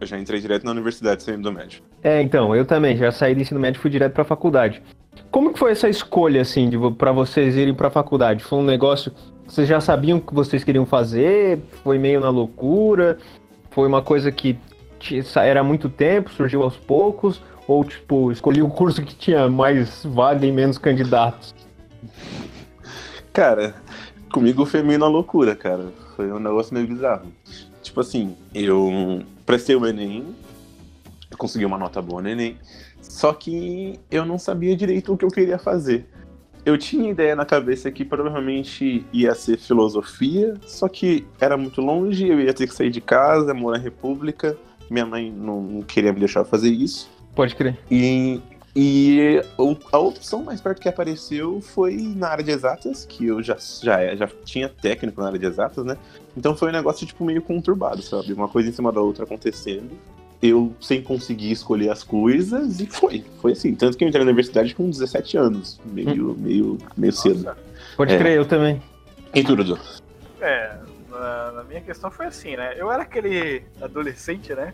Eu 0.00 0.06
já 0.06 0.18
entrei 0.18 0.40
direto 0.40 0.64
na 0.64 0.70
universidade 0.70 1.22
saindo 1.22 1.42
do 1.42 1.52
médio. 1.52 1.82
É, 2.02 2.22
então, 2.22 2.54
eu 2.54 2.64
também, 2.64 2.96
já 2.96 3.10
saí 3.10 3.34
do 3.34 3.40
ensino 3.40 3.60
médio 3.60 3.78
e 3.78 3.82
fui 3.82 3.90
direto 3.90 4.12
pra 4.12 4.24
faculdade. 4.24 4.82
Como 5.30 5.52
que 5.52 5.58
foi 5.58 5.72
essa 5.72 5.88
escolha, 5.88 6.40
assim, 6.40 6.70
para 6.96 7.12
vocês 7.12 7.56
irem 7.56 7.74
pra 7.74 7.90
faculdade? 7.90 8.42
Foi 8.44 8.58
um 8.58 8.64
negócio 8.64 9.12
vocês 9.48 9.66
já 9.66 9.80
sabiam 9.80 10.18
o 10.18 10.20
que 10.20 10.34
vocês 10.34 10.62
queriam 10.62 10.84
fazer? 10.84 11.58
Foi 11.82 11.98
meio 11.98 12.20
na 12.20 12.28
loucura? 12.28 13.18
Foi 13.70 13.88
uma 13.88 14.02
coisa 14.02 14.30
que 14.30 14.58
era 15.34 15.64
muito 15.64 15.88
tempo, 15.88 16.30
surgiu 16.30 16.62
aos 16.62 16.76
poucos? 16.76 17.40
Ou, 17.66 17.82
tipo, 17.82 18.30
escolhi 18.30 18.62
o 18.62 18.68
curso 18.68 19.02
que 19.02 19.14
tinha 19.14 19.48
mais 19.48 20.04
vaga 20.04 20.44
e 20.44 20.52
menos 20.52 20.76
candidatos? 20.76 21.54
Cara, 23.32 23.74
comigo 24.30 24.66
foi 24.66 24.82
meio 24.82 24.98
na 24.98 25.06
loucura, 25.06 25.56
cara. 25.56 25.92
Foi 26.14 26.30
um 26.30 26.38
negócio 26.38 26.74
meio 26.74 26.86
bizarro. 26.86 27.32
Tipo 27.82 28.00
assim, 28.00 28.36
eu 28.54 29.22
prestei 29.46 29.74
o 29.76 29.86
Enem, 29.86 30.34
consegui 31.38 31.64
uma 31.64 31.78
nota 31.78 32.02
boa 32.02 32.20
no 32.20 32.28
Enem, 32.28 32.58
só 33.00 33.32
que 33.32 33.98
eu 34.10 34.26
não 34.26 34.38
sabia 34.38 34.76
direito 34.76 35.12
o 35.12 35.16
que 35.16 35.24
eu 35.24 35.30
queria 35.30 35.58
fazer. 35.58 36.06
Eu 36.68 36.76
tinha 36.76 37.08
ideia 37.08 37.34
na 37.34 37.46
cabeça 37.46 37.90
que 37.90 38.04
provavelmente 38.04 39.02
ia 39.10 39.34
ser 39.34 39.56
filosofia, 39.56 40.54
só 40.66 40.86
que 40.86 41.26
era 41.40 41.56
muito 41.56 41.80
longe, 41.80 42.28
eu 42.28 42.38
ia 42.38 42.52
ter 42.52 42.66
que 42.66 42.74
sair 42.74 42.90
de 42.90 43.00
casa, 43.00 43.54
morar 43.54 43.78
em 43.78 43.82
república. 43.82 44.54
Minha 44.90 45.06
mãe 45.06 45.32
não 45.32 45.80
queria 45.80 46.12
me 46.12 46.18
deixar 46.18 46.44
fazer 46.44 46.68
isso. 46.68 47.10
Pode 47.34 47.54
crer. 47.54 47.78
E 47.90 48.38
e 48.76 49.42
a 49.90 49.98
opção 49.98 50.42
mais 50.42 50.60
perto 50.60 50.82
que 50.82 50.90
apareceu 50.90 51.58
foi 51.62 51.96
na 52.14 52.28
área 52.28 52.44
de 52.44 52.50
exatas, 52.50 53.06
que 53.06 53.24
eu 53.24 53.42
já, 53.42 53.56
já, 53.82 54.14
já 54.14 54.28
tinha 54.44 54.68
técnico 54.68 55.22
na 55.22 55.28
área 55.28 55.38
de 55.38 55.46
exatas, 55.46 55.86
né? 55.86 55.96
Então 56.36 56.54
foi 56.54 56.68
um 56.68 56.72
negócio, 56.72 57.06
tipo, 57.06 57.24
meio 57.24 57.40
conturbado, 57.40 58.02
sabe? 58.02 58.34
Uma 58.34 58.46
coisa 58.46 58.68
em 58.68 58.72
cima 58.72 58.92
da 58.92 59.00
outra 59.00 59.24
acontecendo. 59.24 59.98
Eu 60.40 60.72
sem 60.80 61.02
conseguir 61.02 61.50
escolher 61.50 61.90
as 61.90 62.04
coisas 62.04 62.80
e 62.80 62.86
foi. 62.86 63.24
Foi 63.40 63.52
assim. 63.52 63.74
Tanto 63.74 63.96
que 63.96 64.04
eu 64.04 64.08
entrei 64.08 64.24
na 64.24 64.30
universidade 64.30 64.74
com 64.74 64.88
17 64.88 65.36
anos. 65.36 65.80
Meio, 65.84 66.30
hum. 66.30 66.36
meio, 66.38 66.78
meio 66.96 67.12
cedo. 67.12 67.54
Pode 67.96 68.14
é. 68.14 68.18
crer, 68.18 68.36
eu 68.36 68.44
também. 68.44 68.80
E 69.34 69.42
tudo, 69.42 69.78
É, 70.40 70.76
na, 71.10 71.52
na 71.52 71.64
minha 71.64 71.80
questão 71.80 72.10
foi 72.10 72.26
assim, 72.26 72.56
né? 72.56 72.74
Eu 72.76 72.90
era 72.90 73.02
aquele 73.02 73.64
adolescente, 73.80 74.54
né? 74.54 74.72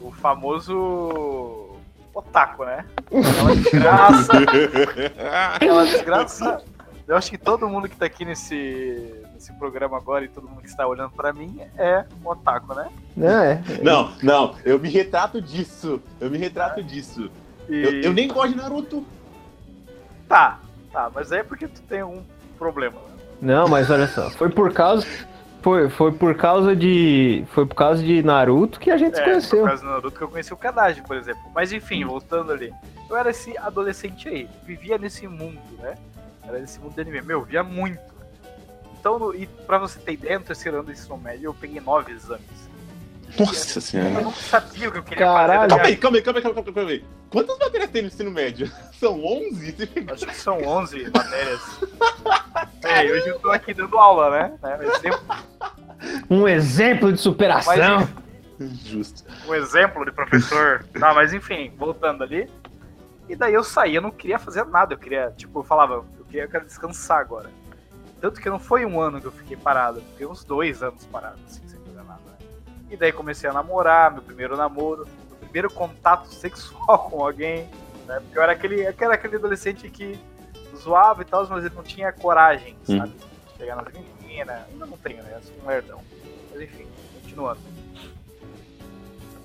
O 0.00 0.10
famoso 0.10 1.76
otaku, 2.14 2.64
né? 2.64 2.84
Aquela 3.06 3.54
desgraça. 3.54 4.32
aquela 5.54 5.84
desgraça. 5.84 6.64
Eu 7.06 7.16
acho 7.16 7.30
que 7.30 7.38
todo 7.38 7.68
mundo 7.68 7.88
que 7.88 7.96
tá 7.96 8.06
aqui 8.06 8.24
nesse, 8.24 9.17
nesse 9.38 9.52
programa 9.52 9.96
agora 9.96 10.24
e 10.24 10.28
todo 10.28 10.48
mundo 10.48 10.60
que 10.60 10.68
está 10.68 10.84
olhando 10.84 11.12
pra 11.12 11.32
mim 11.32 11.60
é 11.76 12.04
um 12.24 12.28
otaku, 12.28 12.74
né? 12.74 12.88
Não, 13.16 13.42
é. 13.42 13.62
Não, 13.82 14.12
não, 14.20 14.54
eu 14.64 14.80
me 14.80 14.90
retrato 14.90 15.40
disso. 15.40 16.02
Eu 16.20 16.28
me 16.28 16.36
retrato 16.36 16.80
é. 16.80 16.82
disso. 16.82 17.30
E... 17.68 17.76
Eu, 17.76 18.02
eu, 18.02 18.12
nem 18.12 18.26
gosto 18.26 18.50
de 18.50 18.56
Naruto. 18.56 19.06
Tá, 20.28 20.58
tá, 20.92 21.08
mas 21.14 21.30
é 21.30 21.44
porque 21.44 21.68
tu 21.68 21.80
tem 21.82 22.02
um 22.02 22.24
problema. 22.58 22.98
Não, 23.40 23.68
mas 23.68 23.88
olha 23.88 24.08
só, 24.08 24.28
foi 24.30 24.50
por 24.50 24.72
causa 24.72 25.06
foi, 25.62 25.88
foi 25.88 26.12
por 26.12 26.34
causa 26.34 26.74
de. 26.74 27.44
Foi 27.52 27.64
por 27.64 27.76
causa 27.76 28.02
de 28.02 28.22
Naruto 28.22 28.80
que 28.80 28.90
a 28.90 28.96
gente 28.96 29.14
é, 29.14 29.16
se 29.18 29.24
conheceu. 29.24 29.60
Por 29.60 29.68
causa 29.68 29.82
do 29.84 29.88
Naruto 29.88 30.18
que 30.18 30.22
eu 30.22 30.28
conheci 30.28 30.52
o 30.52 30.56
Kadaji, 30.56 31.02
por 31.02 31.16
exemplo. 31.16 31.42
Mas 31.54 31.72
enfim, 31.72 32.04
hum. 32.04 32.08
voltando 32.08 32.50
ali. 32.50 32.72
Eu 33.08 33.16
era 33.16 33.30
esse 33.30 33.56
adolescente 33.56 34.28
aí, 34.28 34.48
vivia 34.64 34.98
nesse 34.98 35.26
mundo, 35.28 35.60
né? 35.78 35.94
Era 36.42 36.58
nesse 36.58 36.80
mundo 36.80 36.94
de 36.94 37.00
anime. 37.00 37.22
Meu, 37.22 37.42
via 37.42 37.62
muito. 37.62 38.17
Então, 38.98 39.18
no, 39.18 39.34
e 39.34 39.46
pra 39.46 39.78
você 39.78 39.98
ter 39.98 40.12
ideia, 40.12 40.38
no 40.38 40.44
terceiro 40.44 40.78
ano 40.78 40.86
do 40.86 40.92
ensino 40.92 41.16
médio, 41.16 41.46
eu 41.46 41.54
peguei 41.54 41.80
nove 41.80 42.12
exames. 42.12 42.68
Nossa 43.38 43.80
senhora. 43.80 44.10
Eu 44.10 44.22
não 44.22 44.32
sabia 44.32 44.88
o 44.88 44.92
que 44.92 44.98
eu 44.98 45.02
queria 45.02 45.26
Caralho. 45.26 45.60
fazer. 45.60 45.68
Calma 45.68 45.86
aí, 45.86 45.96
calma 45.96 46.16
aí, 46.16 46.22
calma 46.22 46.38
aí, 46.38 46.42
calma 46.42 46.60
aí, 46.60 46.72
calma 46.72 46.90
aí. 46.90 47.04
Quantas 47.30 47.58
matérias 47.58 47.90
tem 47.90 48.02
no 48.02 48.08
ensino 48.08 48.30
médio? 48.30 48.72
São 48.98 49.22
11? 49.24 49.76
Acho 50.12 50.26
que 50.26 50.34
são 50.34 50.60
11 50.60 51.10
matérias. 51.10 51.60
é, 52.82 53.04
hoje 53.04 53.28
eu 53.28 53.38
tô 53.38 53.50
aqui 53.50 53.72
dando 53.72 53.96
aula, 53.98 54.30
né? 54.30 54.52
Um 56.28 56.48
exemplo 56.48 57.12
de 57.12 57.20
superação. 57.20 58.08
Mas, 58.58 58.78
Justo. 58.84 59.22
Um 59.46 59.54
exemplo 59.54 60.04
de 60.04 60.10
professor. 60.10 60.84
Não, 60.94 61.14
mas 61.14 61.32
enfim, 61.32 61.72
voltando 61.76 62.24
ali. 62.24 62.50
E 63.28 63.36
daí 63.36 63.54
eu 63.54 63.62
saí, 63.62 63.94
eu 63.94 64.02
não 64.02 64.10
queria 64.10 64.38
fazer 64.38 64.64
nada. 64.64 64.94
Eu 64.94 64.98
queria, 64.98 65.32
tipo, 65.36 65.60
eu 65.60 65.62
falava, 65.62 65.94
eu, 65.94 66.24
queria, 66.24 66.42
eu 66.42 66.48
quero 66.48 66.64
descansar 66.66 67.20
agora. 67.20 67.50
Tanto 68.20 68.40
que 68.40 68.50
não 68.50 68.58
foi 68.58 68.84
um 68.84 69.00
ano 69.00 69.20
que 69.20 69.26
eu 69.26 69.32
fiquei 69.32 69.56
parado, 69.56 69.98
eu 69.98 70.04
fiquei 70.04 70.26
uns 70.26 70.44
dois 70.44 70.82
anos 70.82 71.04
parado, 71.06 71.38
assim, 71.46 71.66
sem 71.68 71.78
fazer 71.80 72.02
nada. 72.02 72.20
Né? 72.26 72.36
E 72.90 72.96
daí 72.96 73.12
comecei 73.12 73.48
a 73.48 73.52
namorar, 73.52 74.12
meu 74.12 74.22
primeiro 74.22 74.56
namoro 74.56 75.06
primeiro 75.48 75.70
contato 75.70 76.28
sexual 76.28 76.98
com 77.10 77.24
alguém, 77.24 77.68
né? 78.06 78.20
Porque 78.20 78.38
eu 78.38 78.42
era 78.42 78.52
aquele, 78.52 78.82
era 78.82 79.14
aquele 79.14 79.36
adolescente 79.36 79.88
que 79.90 80.18
zoava 80.76 81.22
e 81.22 81.24
tal, 81.24 81.46
mas 81.48 81.64
ele 81.64 81.74
não 81.74 81.82
tinha 81.82 82.12
coragem, 82.12 82.76
hum. 82.88 82.98
sabe? 82.98 83.12
De 83.12 83.56
chegar 83.56 83.76
nas 83.76 83.92
meninas. 83.92 84.62
Ainda 84.70 84.86
não 84.86 84.96
tenho, 84.98 85.22
né? 85.22 85.32
Eu 85.34 85.42
sou 85.42 85.54
um 85.64 85.66
lerdão. 85.66 86.00
Mas 86.52 86.60
enfim, 86.62 86.86
continuando. 87.14 87.60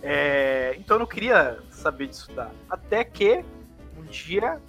É, 0.02 0.76
então 0.78 0.96
eu 0.96 1.00
não 1.00 1.08
queria 1.08 1.60
saber 1.72 2.08
de 2.08 2.16
estudar. 2.16 2.52
Até 2.70 3.04
que 3.04 3.44
um 3.98 4.04
dia 4.04 4.62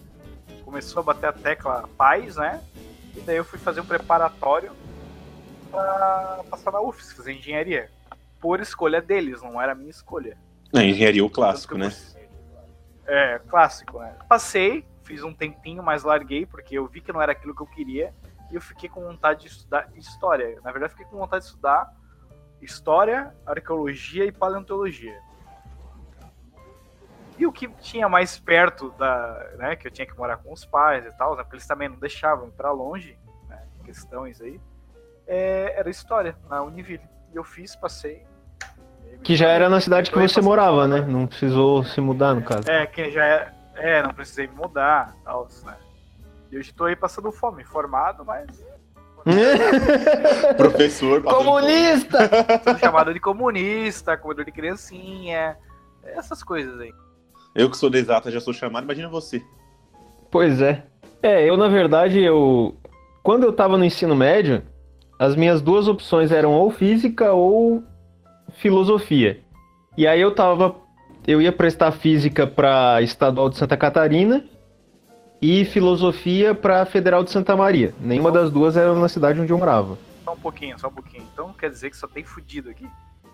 começou 0.65 1.01
a 1.01 1.03
bater 1.03 1.27
a 1.27 1.33
tecla 1.33 1.89
paz, 1.99 2.37
né? 2.37 2.63
E 3.17 3.21
daí 3.21 3.37
eu 3.37 3.45
fui 3.45 3.59
fazer 3.59 3.81
um 3.81 3.87
preparatório 3.87 4.73
para 5.71 6.45
passar 6.51 6.71
na 6.73 6.81
UFS, 6.81 7.13
fazer 7.13 7.33
engenharia. 7.33 7.91
Por 8.41 8.61
escolha 8.61 9.01
deles, 9.01 9.43
não 9.43 9.61
era 9.61 9.75
minha 9.75 9.91
escolha. 9.91 10.37
Na 10.73 10.85
engenharia 10.85 11.25
o 11.25 11.31
clássico, 11.31 11.77
né? 11.77 11.93
É, 13.07 13.39
clássico, 13.49 13.99
né? 14.01 14.17
Passei, 14.29 14.85
fiz 15.05 15.23
um 15.23 15.33
tempinho, 15.33 15.83
mas 15.83 16.03
larguei, 16.03 16.47
porque 16.47 16.77
eu 16.77 16.87
vi 16.87 17.01
que 17.01 17.13
não 17.13 17.21
era 17.21 17.33
aquilo 17.33 17.55
que 17.55 17.63
eu 17.63 17.67
queria, 17.67 18.15
e 18.51 18.55
eu 18.55 18.61
fiquei 18.61 18.89
com 18.89 19.01
vontade 19.01 19.43
de 19.43 19.49
estudar 19.49 19.89
história. 19.97 20.59
Na 20.63 20.73
verdade, 20.73 20.93
fiquei 20.93 21.07
com 21.07 21.19
vontade 21.19 21.45
de 21.45 21.51
estudar 21.51 21.93
história, 22.61 23.35
arqueologia 23.47 24.25
e 24.25 24.33
paleontologia. 24.33 25.19
E 27.39 27.47
o 27.47 27.53
que 27.53 27.69
tinha 27.81 28.09
mais 28.09 28.39
perto 28.39 28.91
da, 28.93 29.51
né, 29.57 29.77
que 29.77 29.87
eu 29.87 29.91
tinha 29.91 30.07
que 30.07 30.17
morar 30.17 30.37
com 30.37 30.53
os 30.53 30.65
pais 30.65 31.05
e 31.05 31.13
tal, 31.17 31.37
né, 31.37 31.43
porque 31.43 31.57
eles 31.57 31.67
também 31.67 31.89
não 31.89 31.97
deixavam 31.97 32.49
ir 32.49 32.53
para 32.53 32.71
longe, 32.71 33.19
né, 33.49 33.61
questões 33.85 34.41
aí, 34.41 34.61
é, 35.27 35.75
era 35.77 35.91
história 35.91 36.37
na 36.49 36.63
Univille. 36.63 37.03
E 37.33 37.37
eu 37.37 37.43
fiz, 37.43 37.75
passei, 37.75 38.25
que 39.25 39.37
já 39.37 39.49
era 39.49 39.71
na 39.71 39.81
cidade 39.81 40.11
que 40.11 40.19
você 40.19 40.41
morava, 40.43 40.87
né? 40.87 41.01
Não 41.01 41.27
precisou 41.27 41.83
se 41.83 41.99
mudar, 42.01 42.35
no 42.35 42.43
caso. 42.43 42.71
É, 42.71 42.87
que 42.87 43.11
já 43.11 43.25
é. 43.25 43.53
É, 43.77 44.03
não 44.03 44.11
precisei 44.11 44.47
me 44.47 44.55
mudar, 44.55 45.15
tal, 45.25 45.49
né? 45.65 45.75
E 46.53 46.59
hoje 46.59 46.73
tô 46.73 46.85
aí 46.85 46.95
passando 46.95 47.33
fome, 47.33 47.65
formado, 47.65 48.25
mas. 48.25 48.47
Professor. 50.57 51.23
Comunista! 51.23 52.31
Sou 52.63 52.79
chamado 52.79 53.13
de 53.13 53.19
comunista, 53.19 54.17
comedor 54.17 54.45
de 54.45 54.53
criancinha, 54.53 55.57
essas 56.05 56.43
coisas 56.43 56.79
aí. 56.79 56.93
Eu 57.55 57.71
que 57.71 57.77
sou 57.77 57.89
de 57.89 57.99
exata 57.99 58.31
já 58.31 58.41
sou 58.41 58.53
chamado, 58.53 58.85
imagina 58.85 59.09
você. 59.09 59.43
Pois 60.31 60.61
é. 60.61 60.85
É, 61.23 61.49
eu 61.49 61.57
na 61.57 61.69
verdade, 61.69 62.21
eu. 62.21 62.77
Quando 63.23 63.45
eu 63.45 63.53
tava 63.53 63.79
no 63.79 63.85
ensino 63.85 64.15
médio, 64.15 64.63
as 65.19 65.37
minhas 65.37 65.63
duas 65.63 65.87
opções 65.87 66.33
eram 66.33 66.53
ou 66.53 66.71
física 66.71 67.33
ou 67.33 67.83
filosofia. 68.57 69.41
E 69.97 70.07
aí 70.07 70.21
eu 70.21 70.35
tava. 70.35 70.75
Eu 71.27 71.41
ia 71.41 71.53
prestar 71.53 71.93
física 71.93 72.47
para 72.47 73.01
Estadual 73.01 73.49
de 73.49 73.57
Santa 73.57 73.77
Catarina 73.77 74.45
e 75.41 75.65
filosofia 75.65 76.55
para 76.55 76.85
Federal 76.85 77.25
de 77.25 77.31
Santa 77.31 77.57
Maria. 77.57 77.95
Nenhuma 78.01 78.31
das 78.31 78.51
duas 78.51 78.77
era 78.77 78.95
na 78.95 79.09
cidade 79.09 79.41
onde 79.41 79.53
eu 79.53 79.59
morava. 79.59 79.97
Só 80.25 80.33
um 80.33 80.39
pouquinho, 80.39 80.79
só 80.79 80.89
um 80.89 80.93
pouquinho. 80.93 81.27
Então 81.33 81.53
quer 81.53 81.71
dizer 81.71 81.91
que 81.91 81.97
só 81.97 82.07
tem 82.07 82.25
fudido 82.25 82.69
aqui? 82.69 82.87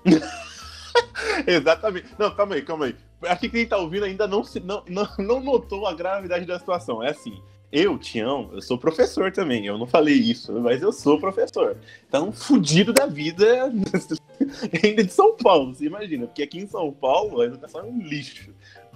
Exatamente. 1.47 2.09
Não, 2.19 2.31
calma 2.35 2.55
aí, 2.55 2.63
calma 2.63 2.85
aí. 2.85 2.97
Acho 3.23 3.41
que 3.41 3.49
quem 3.49 3.67
tá 3.67 3.77
ouvindo 3.77 4.05
ainda 4.05 4.27
não, 4.27 4.43
se, 4.43 4.61
não, 4.61 4.83
não, 4.89 5.09
não 5.19 5.41
notou 5.41 5.87
a 5.87 5.95
gravidade 5.95 6.47
da 6.47 6.59
situação. 6.59 7.03
É 7.03 7.11
assim, 7.11 7.41
eu, 7.73 7.97
Tião, 7.99 8.51
eu 8.53 8.61
sou 8.61 8.77
professor 8.77 9.31
também. 9.31 9.67
Eu 9.67 9.79
não 9.79 9.87
falei 9.87 10.15
isso, 10.15 10.53
mas 10.61 10.83
eu 10.83 10.93
sou 10.93 11.21
professor. 11.21 11.77
Então, 12.09 12.33
fudido 12.33 12.93
da 12.93 13.07
vida 13.07 13.71
ainda 14.83 15.05
de 15.05 15.13
São 15.13 15.37
Paulo, 15.37 15.75
você 15.75 15.85
imagina. 15.85 16.27
Porque 16.27 16.43
aqui 16.43 16.59
em 16.59 16.67
São 16.67 16.91
Paulo 16.93 17.41
a 17.41 17.47
educação 17.47 17.81
é 17.81 17.85
um 17.85 18.01
lixo. 18.01 18.53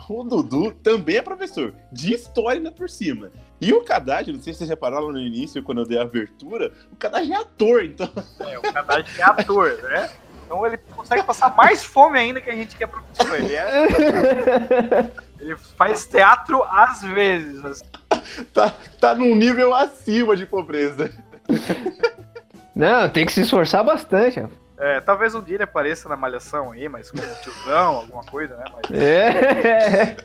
O 0.09 0.25
Dudu 0.25 0.73
também 0.83 1.17
é 1.17 1.23
professor, 1.23 1.73
de 1.91 2.13
história 2.13 2.59
ainda 2.59 2.73
por 2.73 2.91
cima. 2.91 3.31
E 3.61 3.73
o 3.73 3.83
Kadaj, 3.83 4.31
não 4.33 4.41
sei 4.41 4.53
se 4.53 4.59
vocês 4.59 4.71
repararam 4.71 5.13
no 5.13 5.21
início, 5.21 5.63
quando 5.63 5.81
eu 5.81 5.87
dei 5.87 5.99
a 5.99 6.03
abertura, 6.03 6.73
o 6.93 6.97
Kadaj 6.97 7.31
é 7.31 7.37
ator, 7.37 7.85
então. 7.85 8.11
É, 8.41 8.59
o 8.59 8.63
Kadaj 8.63 9.07
é 9.19 9.23
ator, 9.23 9.83
né? 9.85 10.11
Então 10.45 10.67
ele 10.67 10.79
consegue 10.79 11.23
passar 11.23 11.55
mais 11.57 11.85
fome 11.85 12.19
ainda 12.19 12.41
que 12.41 12.51
a 12.51 12.55
gente 12.55 12.77
que 12.77 12.85
é 12.85 12.87
professor. 12.87 13.35
Ele, 13.35 13.55
é... 13.55 15.11
ele 15.41 15.57
faz 15.57 16.07
teatro 16.07 16.63
às 16.65 17.03
vezes. 17.03 17.65
Assim 17.65 17.85
tá, 18.53 18.75
tá 19.01 19.15
num 19.15 19.35
nível 19.35 19.75
acima 19.75 20.37
de 20.37 20.47
pobreza. 20.47 21.11
Não, 22.75 23.09
tem 23.09 23.25
que 23.25 23.33
se 23.33 23.43
esforçar 23.43 23.85
bastante. 23.85 24.45
É, 24.77 25.01
talvez 25.01 25.35
um 25.35 25.43
dia 25.43 25.57
ele 25.57 25.63
apareça 25.63 26.09
na 26.09 26.17
malhação 26.17 26.73
aí, 26.73 26.89
mas 26.89 27.11
como 27.11 27.23
tiozão, 27.43 27.97
alguma 27.97 28.25
coisa, 28.25 28.57
né? 28.57 28.65
Mas... 28.73 29.01
É. 29.01 30.17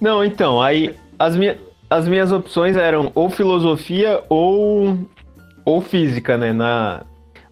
Não, 0.00 0.22
então, 0.22 0.60
aí 0.60 0.94
as 1.18 1.34
minhas. 1.34 1.56
as 1.88 2.06
minhas 2.06 2.30
opções 2.32 2.76
eram 2.76 3.10
ou 3.14 3.30
filosofia 3.30 4.22
ou, 4.28 4.98
ou 5.66 5.82
física, 5.82 6.38
né? 6.38 6.52
Na... 6.54 7.02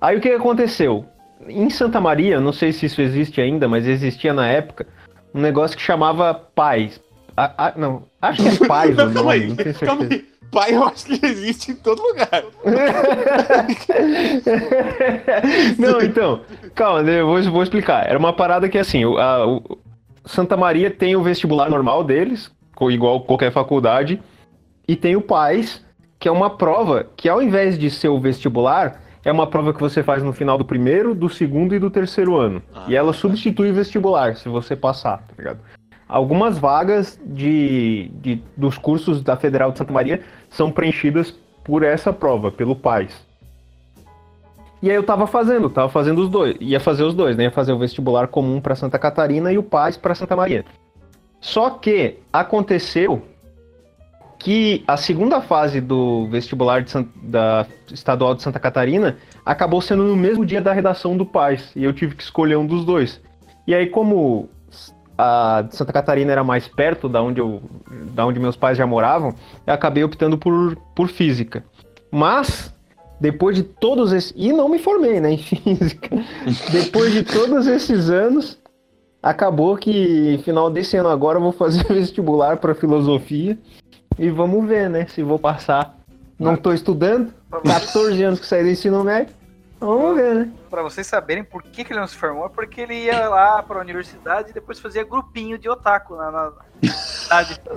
Aí 0.00 0.16
o 0.16 0.20
que 0.20 0.30
aconteceu? 0.30 1.04
Em 1.46 1.68
Santa 1.68 2.00
Maria, 2.00 2.40
não 2.40 2.52
sei 2.52 2.72
se 2.72 2.86
isso 2.86 3.02
existe 3.02 3.38
ainda, 3.40 3.68
mas 3.68 3.86
existia 3.86 4.32
na 4.32 4.48
época, 4.48 4.86
um 5.34 5.40
negócio 5.40 5.76
que 5.76 5.82
chamava 5.82 6.32
paz. 6.32 6.98
Ah, 7.36 7.52
ah, 7.58 7.72
não, 7.76 8.04
acho 8.22 8.42
que 8.42 8.48
é 8.48 8.56
paz 8.66 8.96
Não, 8.96 9.10
o 9.10 9.12
calma 9.12 9.22
nome, 9.22 9.32
aí, 9.32 9.46
não 9.48 9.56
tenho 9.56 9.74
calma 9.74 10.06
aí. 10.10 10.24
Pai, 10.52 10.72
eu 10.72 10.84
acho 10.84 11.06
que 11.06 11.26
existe 11.26 11.72
em 11.72 11.74
todo 11.74 12.00
lugar. 12.00 12.44
Não, 15.76 16.00
então, 16.00 16.42
calma, 16.76 17.02
né, 17.02 17.20
eu 17.20 17.26
vou, 17.26 17.42
vou 17.50 17.62
explicar. 17.62 18.08
Era 18.08 18.18
uma 18.18 18.32
parada 18.32 18.68
que 18.68 18.78
assim, 18.78 19.04
o, 19.04 19.18
a- 19.18 19.46
o- 19.46 19.78
Santa 20.24 20.56
Maria 20.56 20.90
tem 20.90 21.16
o 21.16 21.22
vestibular 21.22 21.68
normal 21.68 22.04
deles, 22.04 22.50
igual 22.90 23.20
qualquer 23.22 23.52
faculdade, 23.52 24.22
e 24.86 24.94
tem 24.96 25.16
o 25.16 25.20
PAIS, 25.20 25.84
que 26.18 26.28
é 26.28 26.30
uma 26.32 26.50
prova 26.50 27.06
que 27.16 27.28
ao 27.28 27.42
invés 27.42 27.78
de 27.78 27.90
ser 27.90 28.08
o 28.08 28.18
vestibular, 28.20 29.02
é 29.24 29.32
uma 29.32 29.46
prova 29.46 29.72
que 29.72 29.80
você 29.80 30.02
faz 30.02 30.22
no 30.22 30.32
final 30.32 30.58
do 30.58 30.64
primeiro, 30.64 31.14
do 31.14 31.28
segundo 31.28 31.74
e 31.74 31.78
do 31.78 31.90
terceiro 31.90 32.36
ano. 32.36 32.62
Ah, 32.74 32.84
e 32.88 32.94
ela 32.94 33.12
tá. 33.12 33.18
substitui 33.18 33.70
o 33.70 33.74
vestibular, 33.74 34.36
se 34.36 34.48
você 34.48 34.76
passar, 34.76 35.18
tá 35.18 35.34
ligado? 35.38 35.58
Algumas 36.06 36.58
vagas 36.58 37.18
de, 37.24 38.10
de- 38.20 38.42
dos 38.56 38.76
cursos 38.76 39.22
da 39.22 39.36
Federal 39.36 39.72
de 39.72 39.78
Santa 39.78 39.92
Maria 39.92 40.20
são 40.50 40.70
preenchidas 40.70 41.34
por 41.64 41.82
essa 41.82 42.12
prova, 42.12 42.52
pelo 42.52 42.76
PAIS. 42.76 43.26
E 44.82 44.90
aí 44.90 44.96
eu 44.96 45.02
tava 45.02 45.26
fazendo, 45.26 45.70
tava 45.70 45.88
fazendo 45.88 46.20
os 46.20 46.28
dois. 46.28 46.56
Ia 46.60 46.78
fazer 46.78 47.04
os 47.04 47.14
dois, 47.14 47.38
né? 47.38 47.44
Ia 47.44 47.50
fazer 47.50 47.72
o 47.72 47.78
vestibular 47.78 48.28
comum 48.28 48.60
para 48.60 48.74
Santa 48.74 48.98
Catarina 48.98 49.50
e 49.50 49.56
o 49.56 49.62
PAIS 49.62 49.96
para 49.96 50.14
Santa 50.14 50.36
Maria. 50.36 50.62
Só 51.40 51.70
que 51.70 52.18
aconteceu 52.30 53.22
que 54.44 54.84
a 54.86 54.98
segunda 54.98 55.40
fase 55.40 55.80
do 55.80 56.26
vestibular 56.26 56.82
de 56.82 56.90
San- 56.90 57.08
da 57.22 57.66
estadual 57.90 58.34
de 58.34 58.42
Santa 58.42 58.60
Catarina 58.60 59.16
acabou 59.42 59.80
sendo 59.80 60.02
no 60.04 60.14
mesmo 60.14 60.44
dia 60.44 60.60
da 60.60 60.70
redação 60.70 61.16
do 61.16 61.24
PAIS. 61.24 61.72
E 61.74 61.82
eu 61.82 61.94
tive 61.94 62.14
que 62.14 62.22
escolher 62.22 62.56
um 62.56 62.66
dos 62.66 62.84
dois. 62.84 63.22
E 63.66 63.74
aí, 63.74 63.86
como 63.86 64.50
a 65.16 65.62
de 65.62 65.74
Santa 65.74 65.94
Catarina 65.94 66.30
era 66.30 66.44
mais 66.44 66.68
perto 66.68 67.08
da 67.08 67.22
onde, 67.22 67.40
eu, 67.40 67.62
da 68.14 68.26
onde 68.26 68.38
meus 68.38 68.54
pais 68.54 68.76
já 68.76 68.86
moravam, 68.86 69.34
eu 69.66 69.72
acabei 69.72 70.04
optando 70.04 70.36
por, 70.36 70.76
por 70.94 71.08
física. 71.08 71.64
Mas, 72.10 72.70
depois 73.18 73.56
de 73.56 73.62
todos 73.62 74.12
esses. 74.12 74.34
E 74.36 74.52
não 74.52 74.68
me 74.68 74.78
formei, 74.78 75.20
né, 75.20 75.32
em 75.32 75.38
física. 75.40 76.10
depois 76.70 77.14
de 77.14 77.22
todos 77.22 77.66
esses 77.66 78.10
anos, 78.10 78.58
acabou 79.22 79.74
que 79.78 80.38
final 80.44 80.68
desse 80.68 80.98
ano 80.98 81.08
agora 81.08 81.38
eu 81.38 81.42
vou 81.42 81.52
fazer 81.52 81.82
vestibular 81.88 82.58
para 82.58 82.74
filosofia. 82.74 83.58
E 84.18 84.30
vamos 84.30 84.66
ver, 84.66 84.88
né, 84.88 85.06
se 85.06 85.22
vou 85.22 85.38
passar. 85.38 85.96
Não 86.38 86.56
tô 86.56 86.72
estudando, 86.72 87.32
14 87.64 88.22
anos 88.22 88.40
que 88.40 88.46
saí 88.46 88.62
do 88.64 88.68
ensino 88.68 89.02
médio. 89.04 89.32
Vamos 89.80 90.16
ver, 90.16 90.34
né? 90.34 90.48
Pra 90.70 90.82
vocês 90.82 91.06
saberem 91.06 91.44
por 91.44 91.62
que, 91.62 91.84
que 91.84 91.92
ele 91.92 92.00
não 92.00 92.06
se 92.06 92.16
formou, 92.16 92.46
é 92.46 92.48
porque 92.48 92.80
ele 92.80 92.94
ia 93.04 93.28
lá 93.28 93.62
pra 93.62 93.80
universidade 93.80 94.50
e 94.50 94.52
depois 94.54 94.80
fazia 94.80 95.04
grupinho 95.04 95.58
de 95.58 95.68
otaku 95.68 96.16
na, 96.16 96.30
na 96.30 96.52
cidade. 96.92 97.60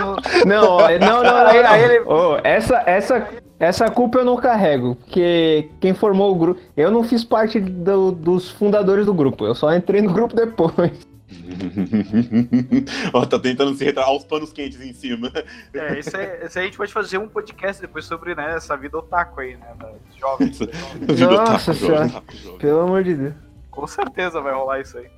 No- 0.00 0.16
Não, 0.46 0.68
ó, 0.68 0.88
não, 0.98 1.22
não, 1.22 1.22
não. 1.22 1.46
Aí- 1.46 1.58
aí 1.64 1.82
não. 1.82 1.90
ele- 1.94 2.00
Ô, 2.00 2.38
essa, 2.42 2.82
essa, 2.86 3.28
essa 3.58 3.90
culpa 3.90 4.18
eu 4.18 4.24
não 4.24 4.36
carrego, 4.36 4.96
porque 4.96 5.68
quem 5.80 5.92
formou 5.94 6.32
o 6.32 6.34
grupo. 6.34 6.60
Eu 6.76 6.90
não 6.90 7.04
fiz 7.04 7.24
parte 7.24 7.60
do- 7.60 8.12
dos 8.12 8.50
fundadores 8.50 9.06
do 9.06 9.14
grupo, 9.14 9.44
eu 9.46 9.54
só 9.54 9.72
entrei 9.74 10.00
no 10.02 10.12
grupo 10.12 10.34
depois. 10.34 10.92
Ó, 13.12 13.24
tá 13.26 13.38
tentando 13.38 13.74
se 13.74 13.84
retratar 13.84 14.10
aos 14.10 14.24
panos 14.24 14.52
quentes 14.52 14.80
em 14.80 14.92
cima. 14.92 15.30
É, 15.74 15.98
isso 15.98 16.16
aí, 16.16 16.46
isso 16.46 16.58
aí 16.58 16.64
a 16.64 16.66
gente 16.68 16.76
pode 16.76 16.92
fazer 16.92 17.18
um 17.18 17.28
podcast 17.28 17.80
depois 17.80 18.04
sobre 18.04 18.34
né, 18.34 18.54
essa 18.56 18.76
vida 18.76 18.98
otaku 18.98 19.40
aí, 19.40 19.56
né? 19.56 19.74
jovens. 20.18 20.58
Vida 20.58 21.26
Nossa 21.26 21.70
otaku, 21.70 21.74
senhora. 21.74 21.96
jovem, 21.96 22.08
otaku, 22.08 22.36
jovem. 22.36 22.58
Pelo 22.58 22.80
amor 22.80 23.04
de 23.04 23.14
Deus. 23.14 23.34
Com 23.70 23.86
certeza 23.86 24.40
vai 24.40 24.52
rolar 24.52 24.80
isso 24.80 24.98
aí. 24.98 25.08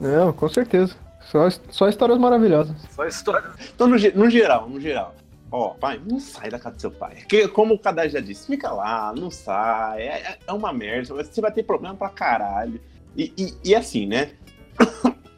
Não, 0.00 0.32
com 0.32 0.48
certeza. 0.48 0.94
Só, 1.20 1.48
só 1.70 1.88
histórias 1.88 2.18
maravilhosas. 2.18 2.76
Só 2.90 3.06
história. 3.06 3.48
Então, 3.74 3.86
no, 3.86 3.96
no 3.96 4.30
geral, 4.30 4.68
no 4.68 4.80
geral. 4.80 5.14
Ó, 5.50 5.68
pai, 5.70 6.00
não 6.04 6.18
sai 6.18 6.50
da 6.50 6.58
casa 6.58 6.74
do 6.74 6.80
seu 6.80 6.90
pai. 6.90 7.18
Que, 7.28 7.46
como 7.46 7.74
o 7.74 7.78
Kadar 7.78 8.08
já 8.08 8.18
disse, 8.20 8.46
fica 8.46 8.72
lá, 8.72 9.14
não 9.16 9.30
sai. 9.30 10.02
É, 10.02 10.06
é- 10.32 10.38
é 10.48 10.52
uma 10.52 10.72
merda. 10.72 11.14
Você 11.14 11.40
vai 11.40 11.52
ter 11.52 11.62
problema 11.62 11.94
pra 11.94 12.08
caralho. 12.08 12.80
E, 13.16 13.32
e, 13.38 13.54
e 13.70 13.74
assim, 13.74 14.04
né? 14.06 14.32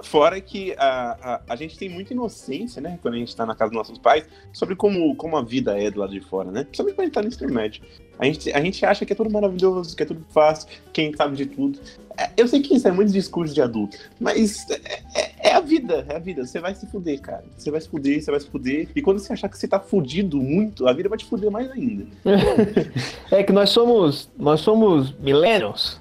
Fora 0.06 0.40
que 0.40 0.72
a, 0.78 1.40
a, 1.48 1.52
a 1.52 1.56
gente 1.56 1.76
tem 1.76 1.88
muita 1.88 2.12
inocência, 2.12 2.80
né? 2.80 2.96
Quando 3.02 3.14
a 3.14 3.18
gente 3.18 3.34
tá 3.34 3.44
na 3.44 3.56
casa 3.56 3.70
dos 3.70 3.76
nossos 3.78 3.98
pais, 3.98 4.24
sobre 4.52 4.76
como, 4.76 5.16
como 5.16 5.36
a 5.36 5.42
vida 5.42 5.76
é 5.80 5.90
do 5.90 5.98
lado 5.98 6.12
de 6.12 6.20
fora, 6.20 6.50
né? 6.50 6.62
Principalmente 6.62 6.94
quando 6.94 7.00
a 7.00 7.04
gente 7.06 7.14
tá 7.14 7.22
no 7.22 7.28
ensino 7.28 7.52
médio. 7.52 7.82
A 8.18 8.24
gente, 8.24 8.52
a 8.52 8.60
gente 8.60 8.86
acha 8.86 9.04
que 9.04 9.12
é 9.12 9.16
tudo 9.16 9.30
maravilhoso, 9.30 9.96
que 9.96 10.02
é 10.04 10.06
tudo 10.06 10.24
fácil, 10.30 10.68
quem 10.92 11.14
sabe 11.14 11.36
de 11.36 11.46
tudo. 11.46 11.80
É, 12.16 12.30
eu 12.36 12.46
sei 12.48 12.60
que 12.60 12.74
isso 12.74 12.86
é 12.88 12.92
muito 12.92 13.12
discurso 13.12 13.52
de 13.52 13.60
adulto, 13.60 13.98
mas 14.18 14.64
é, 14.70 15.02
é- 15.14 15.50
é 15.50 15.52
a 15.54 15.60
vida, 15.60 16.06
é 16.08 16.16
a 16.16 16.18
vida. 16.18 16.46
Você 16.46 16.60
vai 16.60 16.74
se 16.74 16.86
fuder, 16.86 17.20
cara. 17.20 17.44
Você 17.56 17.70
vai 17.70 17.80
se 17.80 17.88
fuder, 17.88 18.22
você 18.22 18.30
vai 18.30 18.40
se 18.40 18.46
fuder. 18.46 18.88
E 18.94 19.02
quando 19.02 19.18
você 19.18 19.32
achar 19.32 19.48
que 19.48 19.58
você 19.58 19.68
tá 19.68 19.78
fudido 19.80 20.38
muito, 20.40 20.86
a 20.88 20.92
vida 20.92 21.08
vai 21.08 21.18
te 21.18 21.24
fuder 21.26 21.50
mais 21.50 21.70
ainda. 21.70 22.06
É 23.30 23.42
que 23.42 23.52
nós 23.52 23.70
somos. 23.70 24.30
Nós 24.38 24.60
somos 24.60 25.12
millennials. 25.18 26.00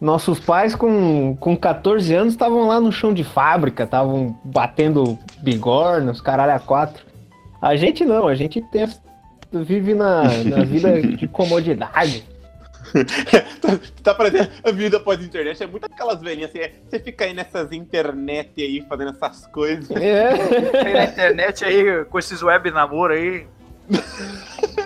Nossos 0.00 0.38
pais 0.38 0.74
com, 0.74 1.34
com 1.36 1.56
14 1.56 2.14
anos 2.14 2.34
estavam 2.34 2.66
lá 2.66 2.78
no 2.78 2.92
chão 2.92 3.14
de 3.14 3.24
fábrica, 3.24 3.84
estavam 3.84 4.38
batendo 4.44 5.18
bigorna, 5.38 6.12
os 6.12 6.20
caralho 6.20 6.52
a 6.52 6.58
quatro. 6.58 7.04
A 7.62 7.76
gente 7.76 8.04
não, 8.04 8.28
a 8.28 8.34
gente 8.34 8.60
tem, 8.70 8.86
vive 9.52 9.94
na, 9.94 10.24
na 10.44 10.64
vida 10.64 11.00
de 11.00 11.26
comodidade. 11.28 12.24
tá, 13.60 13.78
tá 14.02 14.14
parecendo 14.14 14.50
a 14.62 14.70
vida 14.70 15.00
pós-internet, 15.00 15.62
é 15.62 15.66
muito 15.66 15.86
aquelas 15.86 16.20
velhinhas 16.20 16.50
assim, 16.50 16.60
é, 16.60 16.72
você 16.88 17.00
fica 17.00 17.24
aí 17.24 17.34
nessas 17.34 17.72
internet 17.72 18.62
aí, 18.62 18.84
fazendo 18.88 19.10
essas 19.10 19.46
coisas. 19.46 19.90
É. 19.90 20.28
Aí 20.84 20.92
na 20.92 21.04
internet 21.04 21.64
aí, 21.64 22.04
com 22.04 22.18
esses 22.18 22.42
web 22.42 22.70
namoro 22.70 23.14
aí. 23.14 23.46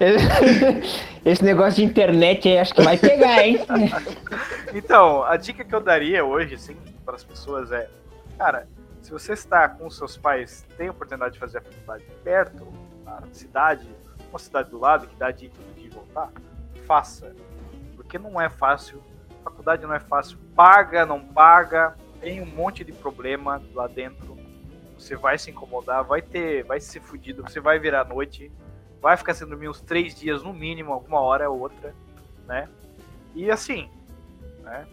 Esse 1.24 1.44
negócio 1.44 1.74
de 1.76 1.84
internet 1.84 2.48
aí 2.48 2.58
acho 2.58 2.74
que 2.74 2.82
vai 2.82 2.96
pegar, 2.96 3.46
hein? 3.46 3.58
Então, 4.72 5.24
a 5.24 5.36
dica 5.36 5.64
que 5.64 5.74
eu 5.74 5.80
daria 5.80 6.24
hoje, 6.24 6.54
assim, 6.54 6.76
para 7.04 7.16
as 7.16 7.24
pessoas 7.24 7.72
é, 7.72 7.90
cara, 8.38 8.68
se 9.02 9.10
você 9.10 9.32
está 9.32 9.68
com 9.68 9.90
seus 9.90 10.16
pais, 10.16 10.64
tem 10.76 10.86
a 10.86 10.90
oportunidade 10.92 11.34
de 11.34 11.40
fazer 11.40 11.58
a 11.58 11.60
faculdade 11.60 12.04
perto, 12.22 12.72
na 13.04 13.20
cidade, 13.32 13.88
uma 14.28 14.38
cidade 14.38 14.70
do 14.70 14.78
lado, 14.78 15.08
que 15.08 15.16
dá 15.16 15.32
de 15.32 15.46
ir 15.46 15.48
todo 15.50 15.74
dia 15.74 15.86
e 15.86 15.90
voltar, 15.90 16.30
faça. 16.86 17.34
Porque 17.96 18.16
não 18.16 18.40
é 18.40 18.48
fácil, 18.48 19.02
faculdade 19.42 19.82
não 19.82 19.92
é 19.92 19.98
fácil, 19.98 20.38
paga, 20.54 21.04
não 21.04 21.20
paga, 21.20 21.96
tem 22.20 22.40
um 22.40 22.46
monte 22.46 22.84
de 22.84 22.92
problema 22.92 23.60
lá 23.74 23.88
dentro. 23.88 24.38
Você 24.96 25.16
vai 25.16 25.36
se 25.38 25.50
incomodar, 25.50 26.04
vai 26.04 26.22
ter, 26.22 26.62
vai 26.62 26.78
ser 26.78 27.00
fudido, 27.00 27.42
você 27.42 27.58
vai 27.58 27.78
virar 27.78 28.04
noite, 28.04 28.52
vai 29.00 29.16
ficar 29.16 29.34
sem 29.34 29.46
dormir 29.46 29.68
uns 29.68 29.80
três 29.80 30.14
dias 30.14 30.42
no 30.42 30.52
mínimo, 30.52 30.92
alguma 30.92 31.20
hora 31.20 31.50
ou 31.50 31.60
outra, 31.60 31.94
né? 32.46 32.68
E 33.34 33.50
assim, 33.50 33.88
né? 34.62 34.86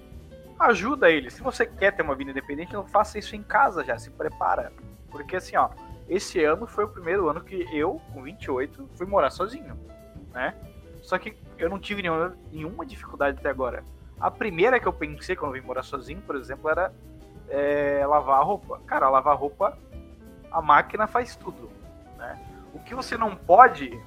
Ajuda 0.60 1.10
ele. 1.10 1.30
Se 1.30 1.42
você 1.42 1.66
quer 1.66 1.96
ter 1.96 2.02
uma 2.02 2.16
vida 2.16 2.32
independente, 2.32 2.74
não 2.74 2.86
faça 2.86 3.20
isso 3.20 3.36
em 3.36 3.44
casa 3.44 3.84
já, 3.84 3.98
se 3.98 4.10
prepara. 4.10 4.72
Porque 5.12 5.36
assim, 5.36 5.56
ó, 5.56 5.70
esse 6.10 6.44
ano 6.44 6.66
foi 6.66 6.86
o 6.86 6.88
primeiro 6.88 7.30
ano 7.30 7.42
que 7.42 7.68
eu, 7.72 8.02
com 8.14 8.24
28, 8.24 8.90
fui 8.96 9.06
morar 9.06 9.30
sozinho, 9.30 9.78
né? 10.34 10.56
Só 11.02 11.18
que 11.18 11.38
eu 11.58 11.70
não 11.70 11.80
tive 11.80 12.02
nenhuma, 12.02 12.36
nenhuma 12.52 12.86
dificuldade 12.86 13.38
até 13.40 13.50
agora. 13.50 13.84
A 14.20 14.32
primeira 14.32 14.80
que 14.80 14.88
eu 14.88 14.94
pensei 14.94 15.36
quando 15.36 15.56
eu 15.56 15.62
vim 15.62 15.68
morar 15.68 15.84
sozinho, 15.84 16.22
por 16.22 16.36
exemplo, 16.36 16.70
era 16.70 16.92
é, 17.50 18.06
lavar 18.08 18.40
a 18.40 18.44
roupa. 18.44 18.80
Cara, 18.86 19.10
lavar 19.10 19.34
a 19.34 19.38
roupa, 19.38 19.78
a 20.52 20.62
máquina 20.62 21.08
faz 21.08 21.36
tudo, 21.36 21.70
né? 22.18 22.47
O 22.78 22.84
que 22.84 22.96
você 22.96 23.18
não 23.18 23.36
pode, 23.36 24.00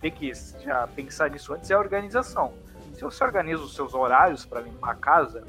tem 0.00 0.10
que 0.10 0.32
já 0.62 0.86
pensar 0.88 1.30
nisso 1.30 1.54
antes, 1.54 1.70
é 1.70 1.74
a 1.74 1.78
organização. 1.78 2.52
Se 2.94 3.02
você 3.02 3.24
organiza 3.24 3.62
os 3.62 3.74
seus 3.74 3.94
horários 3.94 4.44
para 4.44 4.60
limpar 4.60 4.90
a 4.90 4.94
casa, 4.94 5.44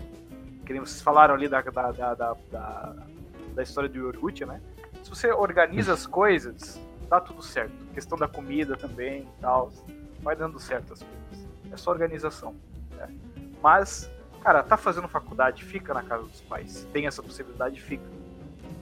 que 0.66 0.72
nem 0.72 0.80
vocês 0.80 1.02
falaram 1.02 1.34
ali 1.34 1.50
da, 1.50 1.62
da, 1.62 1.92
da, 1.92 2.14
da, 2.14 2.96
da, 3.54 3.64
história 3.64 3.90
do 3.90 3.98
iogurte, 3.98 4.46
né? 4.46 4.62
Se 5.04 5.10
você 5.10 5.32
organiza 5.32 5.92
as 5.94 6.06
coisas, 6.06 6.80
dá 7.10 7.20
tudo 7.20 7.42
certo. 7.42 7.74
questão 7.94 8.18
da 8.18 8.28
comida 8.28 8.78
também 8.78 9.24
e 9.24 9.42
tal, 9.42 9.72
vai 10.22 10.36
dando 10.36 10.60
certo 10.60 10.94
as 10.94 11.04
coisas. 11.04 11.50
É 11.72 11.78
só 11.78 11.92
organização. 11.92 12.56
Né? 12.92 13.10
Mas, 13.62 14.10
cara, 14.42 14.64
tá 14.64 14.78
fazendo 14.78 15.08
faculdade, 15.08 15.66
fica 15.66 15.94
na 15.94 16.04
casa 16.04 16.24
dos 16.24 16.42
pais. 16.42 16.88
Tem 16.94 17.08
essa 17.08 17.22
possibilidade, 17.22 17.82
fica. 17.82 18.06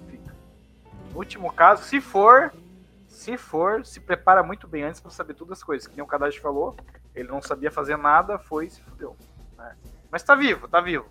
Fica. 0.08 0.36
No 1.12 1.18
último 1.18 1.52
caso, 1.52 1.84
se 1.84 2.02
for, 2.02 2.54
se 3.20 3.36
for, 3.38 3.86
se 3.86 4.00
prepara 4.00 4.42
muito 4.42 4.66
bem 4.66 4.84
antes 4.84 5.02
para 5.02 5.12
saber 5.12 5.34
todas 5.34 5.58
as 5.58 5.64
coisas. 5.64 5.86
Que 5.86 5.94
nem 5.96 6.04
o 6.04 6.08
Kadashi 6.08 6.40
falou, 6.40 6.74
ele 7.14 7.28
não 7.28 7.42
sabia 7.42 7.70
fazer 7.70 7.98
nada, 7.98 8.40
foi 8.40 8.68
e 8.68 8.70
se 8.70 8.82
fudeu. 8.82 9.14
Né? 9.58 9.76
Mas 10.10 10.24
tá 10.24 10.36
vivo, 10.36 10.70
tá 10.70 10.80
vivo. 10.80 11.06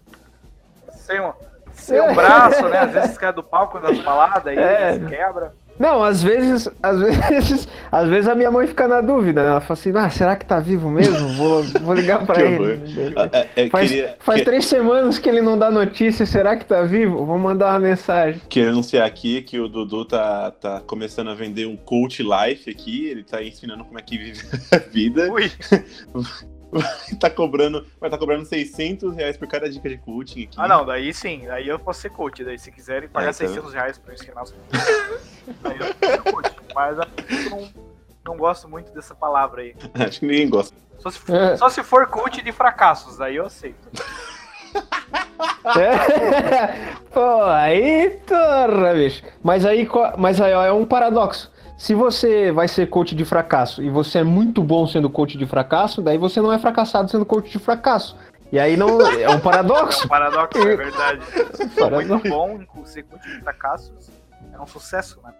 Sem 0.90 1.21
um, 1.21 1.35
sem 1.75 2.01
um 2.01 2.14
braço, 2.16 2.66
né? 2.66 2.79
Às 2.79 2.92
vezes 2.92 3.18
cai 3.18 3.31
do 3.31 3.42
palco 3.42 3.79
das 3.79 3.99
baladas 4.01 4.47
aí, 4.47 4.59
É. 4.59 4.94
se 4.94 5.07
quebra. 5.07 5.55
Não, 5.79 6.03
às 6.03 6.23
vezes, 6.23 6.69
às 6.83 6.99
vezes, 7.29 7.69
às 7.91 8.09
vezes 8.09 8.29
a 8.29 8.35
minha 8.35 8.51
mãe 8.51 8.67
fica 8.67 8.88
na 8.88 9.01
dúvida. 9.01 9.41
Ela 9.41 9.61
fala 9.61 9.79
assim, 9.79 9.93
ah, 9.95 10.11
será 10.11 10.37
que 10.37 10.45
tá 10.45 10.59
vivo 10.59 10.91
mesmo? 10.91 11.29
Vou, 11.35 11.62
vou 11.62 11.95
ligar 11.95 12.25
pra 12.27 12.35
Que 12.37 12.43
ele. 12.43 12.83
É, 13.33 13.64
é, 13.64 13.69
Faz, 13.69 13.88
queria, 13.91 14.17
faz 14.19 14.38
que- 14.41 14.45
três 14.45 14.67
semanas 14.67 15.19
que 15.19 15.29
ele 15.29 15.41
não 15.41 15.57
dá 15.59 15.71
notícia, 15.71 16.27
será 16.27 16.57
que 16.57 16.64
tá 16.64 16.83
vivo? 16.83 17.25
Vou 17.25 17.38
mandar 17.38 17.71
uma 17.71 17.79
mensagem. 17.81 18.41
Queria 18.49 18.71
anunciar 18.71 19.07
aqui 19.07 19.43
que 19.43 19.59
o 19.61 19.69
Dudu 19.69 20.05
tá, 20.05 20.51
tá 20.51 20.81
começando 20.87 21.31
a 21.31 21.35
vender 21.35 21.67
um 21.67 21.77
coach 21.77 22.23
life 22.23 22.69
aqui. 22.71 23.07
Ele 23.07 23.23
tá 23.23 23.43
ensinando 23.43 23.85
como 23.85 23.99
é 23.99 24.03
que 24.03 24.19
vive 24.19 24.43
a 24.73 24.79
vida. 24.79 25.31
Ui, 25.33 25.51
tá 27.21 27.31
cobrando, 27.31 27.87
vai 28.01 28.09
estar 28.09 28.19
cobrando 28.19 28.45
600 28.45 29.15
reais 29.17 29.37
por 29.37 29.49
cada 29.49 29.69
dica 29.71 29.89
de 29.89 29.99
coaching 29.99 30.45
aqui. 30.45 30.57
ah 30.59 30.69
não, 30.69 30.85
daí 30.85 31.13
sim, 31.15 31.49
aí 31.49 31.67
eu 31.69 31.79
posso 31.79 32.01
ser 32.01 32.11
coach, 32.11 32.45
daí 32.45 32.59
se 32.59 32.71
quiserem 32.71 33.09
pagar 33.09 33.27
É, 33.27 33.29
tá. 33.29 33.33
600 33.35 33.73
reais 33.73 33.99
pra 33.99 34.13
eu 34.13 34.15
ensinar 34.15 34.43
os 34.43 34.55
aí 35.65 35.77
eu 35.79 36.33
coach, 36.33 36.51
mas 36.75 36.99
eu 36.99 37.51
não, 37.51 37.69
não 38.25 38.37
gosto 38.37 38.69
muito 38.69 38.93
dessa 38.93 39.15
palavra 39.15 39.63
aí. 39.63 39.75
Acho 39.95 40.21
que 40.21 40.27
ninguém 40.27 40.49
gosta. 40.49 40.77
Só 40.99 41.11
se, 41.11 41.33
É. 41.33 41.57
só 41.57 41.69
se 41.69 41.83
for 41.83 42.07
coach 42.09 42.43
de 42.43 42.53
fracassos, 42.53 43.21
aí 43.21 43.37
eu 43.37 43.47
aceito. 43.47 43.89
É. 45.65 46.95
Pô, 47.13 47.43
aí, 47.45 48.11
torra, 48.27 48.95
bicho. 48.95 49.23
Mas 49.43 49.65
aí, 49.65 49.89
mas 50.19 50.41
aí 50.41 50.53
ó, 50.55 50.65
é 50.65 50.73
um 50.73 50.85
paradoxo. 50.85 51.51
Se 51.79 51.95
você 51.95 52.51
vai 52.51 52.67
ser 52.67 52.88
coach 52.88 53.14
de 53.14 53.25
fracasso 53.25 53.81
e 53.83 53.88
você 53.88 54.19
é 54.19 54.25
muito 54.25 54.64
bom 54.64 54.85
sendo 54.87 55.09
coach 55.09 55.38
de 55.38 55.47
fracasso, 55.47 56.03
daí 56.03 56.19
você 56.19 56.41
não 56.41 56.53
é 56.53 56.59
fracassado 56.59 57.09
sendo 57.09 57.25
coach 57.25 57.51
de 57.51 57.59
fracasso. 57.61 58.17
E 58.51 58.59
aí 58.59 58.77
não 58.77 59.01
é 59.01 59.29
um 59.31 59.38
paradoxo. 59.38 60.07
Paradoxo, 60.09 60.59
é 60.59 60.77
verdade. 60.77 61.21
Paradoxo. 61.79 62.09
Muito 62.09 62.29
bom 62.29 62.59
em 62.61 62.85
ser 62.85 63.05
coach 63.05 63.23
de 63.29 63.41
fracassos. 63.41 64.11
É 64.53 64.61
um 64.61 64.67
sucesso, 64.67 65.21
né? 65.23 65.33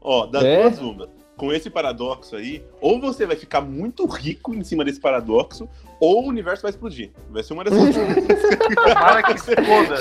Ó, 0.00 0.26
das 0.26 0.42
É? 0.42 0.62
duas 0.62 0.78
uma. 0.80 1.08
Com 1.36 1.52
esse 1.52 1.68
paradoxo 1.70 2.34
aí, 2.36 2.64
ou 2.80 3.00
você 3.00 3.26
vai 3.26 3.36
ficar 3.36 3.60
muito 3.60 4.06
rico 4.06 4.54
em 4.54 4.62
cima 4.64 4.84
desse 4.84 5.00
paradoxo, 5.00 5.68
ou 6.00 6.24
o 6.24 6.28
universo 6.28 6.62
vai 6.62 6.70
explodir. 6.70 7.10
Vai 7.30 7.42
ser 7.42 7.52
uma 7.54 7.64
dessas 7.64 7.80
duas. 7.94 8.74
Tomara 8.74 9.22
que 9.22 9.32
exploda. 9.32 9.96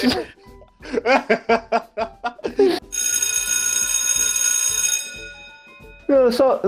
Só, 6.31 6.61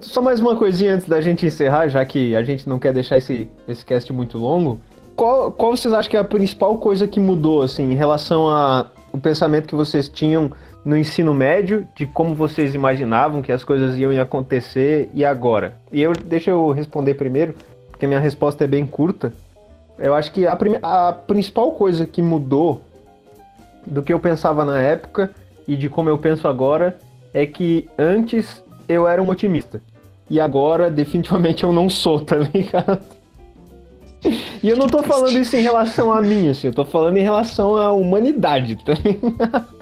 só 0.00 0.22
mais 0.22 0.40
uma 0.40 0.56
coisinha 0.56 0.94
antes 0.94 1.08
da 1.08 1.20
gente 1.20 1.46
encerrar, 1.46 1.88
já 1.88 2.04
que 2.04 2.34
a 2.34 2.42
gente 2.42 2.68
não 2.68 2.78
quer 2.78 2.92
deixar 2.92 3.18
esse, 3.18 3.48
esse 3.68 3.84
cast 3.84 4.12
muito 4.12 4.38
longo. 4.38 4.80
Qual, 5.14 5.52
qual 5.52 5.76
vocês 5.76 5.92
acham 5.92 6.10
que 6.10 6.16
é 6.16 6.20
a 6.20 6.24
principal 6.24 6.78
coisa 6.78 7.06
que 7.06 7.20
mudou, 7.20 7.62
assim, 7.62 7.92
em 7.92 7.94
relação 7.94 8.48
ao 8.48 8.86
pensamento 9.22 9.68
que 9.68 9.74
vocês 9.74 10.08
tinham 10.08 10.50
no 10.84 10.96
ensino 10.96 11.34
médio, 11.34 11.86
de 11.94 12.06
como 12.06 12.34
vocês 12.34 12.74
imaginavam 12.74 13.42
que 13.42 13.52
as 13.52 13.62
coisas 13.62 13.98
iam 13.98 14.18
acontecer 14.20 15.10
e 15.12 15.24
agora? 15.24 15.74
E 15.92 16.00
eu, 16.00 16.12
deixa 16.12 16.50
eu 16.50 16.70
responder 16.70 17.14
primeiro, 17.14 17.54
porque 17.90 18.06
minha 18.06 18.20
resposta 18.20 18.64
é 18.64 18.66
bem 18.66 18.86
curta. 18.86 19.32
Eu 19.98 20.14
acho 20.14 20.32
que 20.32 20.46
a, 20.46 20.56
a 20.82 21.12
principal 21.12 21.72
coisa 21.72 22.06
que 22.06 22.22
mudou 22.22 22.80
do 23.86 24.02
que 24.02 24.12
eu 24.12 24.18
pensava 24.18 24.64
na 24.64 24.80
época 24.80 25.30
e 25.68 25.76
de 25.76 25.88
como 25.90 26.08
eu 26.08 26.16
penso 26.16 26.48
agora 26.48 26.96
é 27.34 27.44
que 27.44 27.88
antes 27.98 28.62
eu 28.90 29.06
era 29.06 29.22
um 29.22 29.28
otimista. 29.28 29.80
E 30.28 30.40
agora, 30.40 30.90
definitivamente, 30.90 31.64
eu 31.64 31.72
não 31.72 31.88
sou, 31.88 32.20
tá 32.20 32.36
ligado? 32.36 33.00
E 34.62 34.68
eu 34.68 34.76
não 34.76 34.86
tô 34.86 35.02
falando 35.02 35.36
isso 35.38 35.56
em 35.56 35.62
relação 35.62 36.12
a 36.12 36.20
mim, 36.20 36.48
assim, 36.48 36.66
eu 36.66 36.74
tô 36.74 36.84
falando 36.84 37.16
em 37.16 37.22
relação 37.22 37.76
à 37.76 37.90
humanidade, 37.92 38.76
tá 38.76 38.92
ligado? 38.92 39.80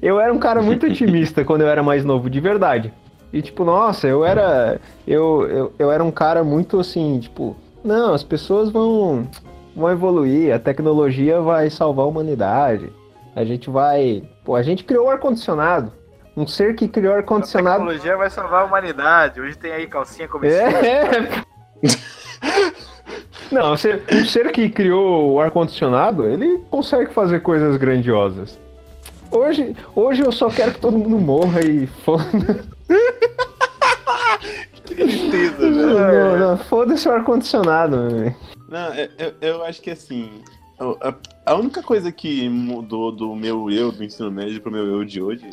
Eu 0.00 0.20
era 0.20 0.32
um 0.32 0.38
cara 0.38 0.62
muito 0.62 0.86
otimista 0.86 1.44
quando 1.44 1.62
eu 1.62 1.68
era 1.68 1.82
mais 1.82 2.04
novo, 2.04 2.30
de 2.30 2.40
verdade. 2.40 2.92
E 3.32 3.42
tipo, 3.42 3.64
nossa, 3.64 4.06
eu 4.06 4.24
era. 4.24 4.80
Eu, 5.06 5.46
eu, 5.48 5.72
eu 5.78 5.92
era 5.92 6.02
um 6.02 6.10
cara 6.10 6.42
muito 6.42 6.80
assim, 6.80 7.18
tipo, 7.20 7.56
não, 7.84 8.14
as 8.14 8.22
pessoas 8.22 8.70
vão, 8.70 9.26
vão 9.74 9.90
evoluir, 9.90 10.54
a 10.54 10.58
tecnologia 10.58 11.40
vai 11.40 11.70
salvar 11.70 12.06
a 12.06 12.08
humanidade. 12.08 12.90
A 13.34 13.44
gente 13.44 13.70
vai. 13.70 14.22
Pô, 14.44 14.54
a 14.54 14.62
gente 14.62 14.84
criou 14.84 15.06
o 15.06 15.10
ar-condicionado. 15.10 15.92
Um 16.36 16.46
ser 16.46 16.74
que 16.76 16.86
criou 16.88 17.12
A 17.14 17.16
ar-condicionado. 17.18 17.78
tecnologia 17.78 18.16
vai 18.16 18.30
salvar 18.30 18.62
a 18.62 18.64
humanidade. 18.64 19.40
Hoje 19.40 19.56
tem 19.58 19.72
aí 19.72 19.86
calcinha 19.86 20.28
comercial. 20.28 20.68
É. 20.68 21.42
Não, 23.50 23.72
um 23.72 23.76
ser, 23.76 24.02
um 24.12 24.24
ser 24.24 24.52
que 24.52 24.68
criou 24.70 25.32
o 25.32 25.40
ar-condicionado, 25.40 26.24
ele 26.26 26.58
consegue 26.70 27.12
fazer 27.12 27.40
coisas 27.40 27.76
grandiosas. 27.76 28.58
Hoje, 29.30 29.76
hoje 29.94 30.22
eu 30.22 30.30
só 30.30 30.48
quero 30.48 30.72
que 30.74 30.80
todo 30.80 30.96
mundo 30.96 31.18
morra 31.18 31.60
e 31.60 31.86
foda. 31.86 32.64
Que 34.84 34.94
tristeza, 34.94 35.56
velho. 35.58 35.94
Não, 35.94 36.38
não, 36.38 36.58
foda-se 36.58 37.08
o 37.08 37.12
ar-condicionado, 37.12 38.08
velho. 38.10 38.34
Não, 38.68 38.94
eu, 38.94 39.08
eu- 39.18 39.34
eu 39.40 39.64
acho 39.64 39.80
que 39.80 39.90
assim. 39.90 40.42
A, 41.00 41.14
a 41.52 41.54
única 41.54 41.82
coisa 41.82 42.10
que 42.10 42.48
mudou 42.48 43.12
do 43.12 43.34
meu 43.36 43.70
eu 43.70 43.92
do 43.92 44.02
ensino 44.02 44.30
médio 44.30 44.60
pro 44.60 44.72
meu 44.72 44.86
eu 44.86 45.04
de 45.04 45.20
hoje 45.22 45.50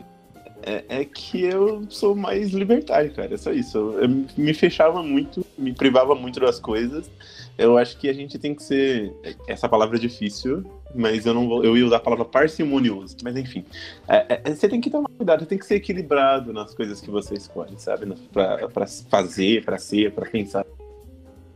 é, 0.68 0.84
é 0.90 1.06
que 1.06 1.46
eu 1.46 1.86
sou 1.90 2.14
mais 2.14 2.52
libertário, 2.52 3.14
cara. 3.14 3.34
É 3.34 3.38
só 3.38 3.54
isso. 3.54 3.78
Eu, 3.78 4.02
eu 4.02 4.10
me 4.38 4.54
fechava 4.54 5.02
muito, 5.02 5.46
me 5.58 5.72
privava 5.72 6.14
muito 6.14 6.42
das 6.42 6.60
coisas. 6.60 7.10
Eu 7.58 7.78
acho 7.78 7.98
que 7.98 8.10
a 8.10 8.14
gente 8.14 8.38
tem 8.38 8.54
que 8.54 8.62
ser. 8.62 9.14
Essa 9.48 9.70
palavra 9.70 9.96
é 9.98 10.00
difícil, 10.00 10.64
mas 10.94 11.26
eu 11.26 11.34
não 11.34 11.48
vou. 11.48 11.64
Eu 11.64 11.78
ia 11.78 11.86
usar 11.86 11.98
a 11.98 12.02
palavra 12.02 12.26
parcimonioso. 12.26 13.16
Mas 13.24 13.38
enfim. 13.38 13.64
É, 14.08 14.42
é, 14.44 14.54
você 14.54 14.68
tem 14.68 14.82
que 14.82 14.90
tomar 14.90 15.10
cuidado, 15.10 15.46
tem 15.46 15.58
que 15.58 15.66
ser 15.66 15.76
equilibrado 15.76 16.52
nas 16.52 16.76
coisas 16.76 17.00
que 17.00 17.10
você 17.10 17.36
escolhe, 17.36 17.80
sabe? 17.80 18.14
Pra, 18.34 18.68
pra 18.68 18.86
fazer, 19.10 19.64
pra 19.64 19.78
ser, 19.78 20.12
pra 20.12 20.30
pensar. 20.30 20.66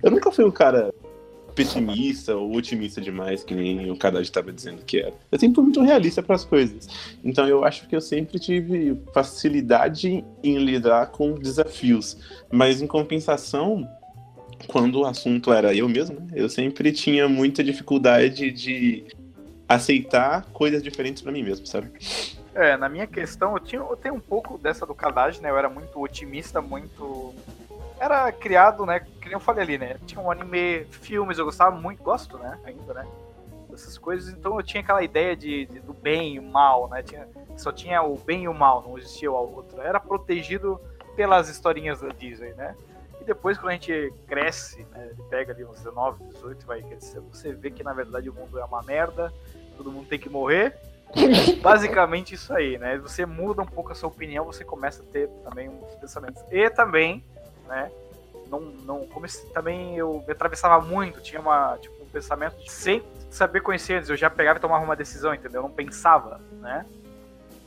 Eu 0.02 0.10
nunca 0.10 0.32
fui 0.32 0.46
um 0.46 0.52
cara 0.52 0.94
pessimista 1.56 2.36
ou 2.36 2.56
otimista 2.56 3.02
demais, 3.02 3.44
que 3.44 3.54
nem 3.54 3.90
o 3.92 3.98
Kadad 3.98 4.24
estava 4.24 4.52
dizendo 4.52 4.84
que 4.84 5.00
era. 5.00 5.14
Eu 5.32 5.40
sempre 5.40 5.56
fui 5.56 5.64
muito 5.66 5.82
realista 5.82 6.22
para 6.24 6.36
as 6.36 6.46
coisas. 6.46 6.88
Então 7.24 7.48
eu 7.48 7.64
acho 7.64 7.88
que 7.88 7.96
eu 7.96 8.02
sempre 8.02 8.40
tive 8.40 9.00
facilidade 9.14 10.24
em 10.44 10.58
lidar 10.58 11.08
com 11.08 11.36
desafios. 11.36 12.18
Mas 12.52 12.82
em 12.82 12.88
compensação, 12.88 13.88
quando 14.68 15.00
o 15.00 15.06
assunto 15.06 15.52
era 15.52 15.74
eu 15.74 15.88
mesmo, 15.88 16.20
né, 16.20 16.28
eu 16.36 16.50
sempre 16.50 16.92
tinha 16.92 17.28
muita 17.28 17.64
dificuldade 17.64 18.52
de 18.52 19.06
aceitar 19.68 20.46
coisas 20.52 20.84
diferentes 20.84 21.22
para 21.22 21.32
mim 21.32 21.44
mesmo, 21.44 21.66
sabe? 21.66 21.90
É, 22.54 22.76
na 22.76 22.90
minha 22.90 23.08
questão, 23.08 23.54
eu, 23.54 23.60
tinha, 23.60 23.82
eu 23.82 23.96
tenho 23.96 24.16
um 24.16 24.20
pouco 24.20 24.58
dessa 24.58 24.86
do 24.86 24.94
Kadaj, 24.94 25.40
né? 25.40 25.50
Eu 25.50 25.58
era 25.58 25.70
muito 25.70 26.02
otimista, 26.02 26.62
muito. 26.62 27.34
Era 28.02 28.32
criado, 28.32 28.84
né? 28.84 29.00
Que 29.00 29.26
nem 29.26 29.34
eu 29.34 29.40
falei 29.40 29.64
ali, 29.64 29.78
né? 29.78 29.98
Tinha 30.08 30.20
um 30.20 30.32
anime, 30.32 30.86
filmes, 30.90 31.38
eu 31.38 31.46
gostava 31.46 31.76
muito, 31.76 32.02
gosto, 32.02 32.36
né? 32.40 32.60
Ainda, 32.64 32.96
né? 32.96 33.08
Dessas 33.70 33.96
coisas, 33.96 34.34
então 34.34 34.58
eu 34.58 34.64
tinha 34.64 34.82
aquela 34.82 35.04
ideia 35.04 35.36
de, 35.36 35.68
de- 35.68 35.80
do 35.82 35.94
bem 35.94 36.34
e 36.34 36.40
o 36.40 36.44
mal, 36.44 36.90
né? 36.90 37.04
Tinha, 37.04 37.28
só 37.56 37.72
tinha 37.72 38.02
o 38.02 38.18
bem 38.18 38.46
e 38.46 38.48
o 38.48 38.54
mal, 38.56 38.82
não 38.82 38.98
existia 38.98 39.32
o 39.32 39.36
outro. 39.36 39.80
Era 39.80 40.00
protegido 40.00 40.82
pelas 41.16 41.48
historinhas 41.48 42.02
da 42.02 42.08
Disney, 42.10 42.54
né? 42.56 42.76
E 43.22 43.24
depois, 43.24 43.56
quando 43.60 43.70
a 43.70 43.74
gente 43.74 44.12
cresce, 44.26 44.84
né? 44.92 45.10
Ele 45.12 45.24
pega 45.30 45.54
ali 45.54 45.64
uns 45.64 45.78
19, 45.78 46.24
18, 46.34 46.66
vai 46.66 46.82
crescer, 46.82 47.20
você 47.20 47.54
vê 47.54 47.70
que 47.70 47.84
na 47.84 47.94
verdade 47.94 48.28
o 48.32 48.34
mundo 48.34 48.58
é 48.58 48.66
uma 48.66 48.82
merda, 48.82 49.32
todo 49.78 49.92
mundo 49.92 50.08
tem 50.08 50.18
que 50.18 50.28
morrer. 50.28 50.76
Basicamente 51.62 52.34
isso 52.34 52.52
aí, 52.52 52.80
né? 52.80 52.98
Você 52.98 53.28
muda 53.28 53.62
um 53.62 53.66
pouco 53.66 53.92
a 53.92 53.96
sua 53.96 54.10
opinião, 54.10 54.44
você 54.46 54.64
começa 54.64 55.04
a 55.04 55.06
ter 55.06 55.30
também 55.44 55.70
uns 55.70 55.94
pensamentos. 55.96 56.42
E 56.50 56.68
também, 56.72 57.24
né? 57.72 57.90
Não, 58.50 58.60
não 58.60 59.08
comecei, 59.08 59.50
também 59.52 59.98
eu 59.98 60.22
me 60.28 60.34
atravessava 60.34 60.84
muito, 60.84 61.22
tinha 61.22 61.40
uma, 61.40 61.78
tipo, 61.78 62.04
um 62.04 62.08
pensamento 62.08 62.58
de 62.58 62.70
sem 62.70 63.02
saber 63.30 63.62
conhecer 63.62 63.94
antes, 63.94 64.10
eu 64.10 64.18
já 64.18 64.30
pegava 64.30 64.60
e 64.60 64.62
tomava 64.62 64.84
uma 64.84 64.96
decisão, 64.96 65.34
entendeu? 65.34 65.60
Eu 65.60 65.70
não 65.70 65.72
pensava, 65.72 66.42
né? 66.60 66.86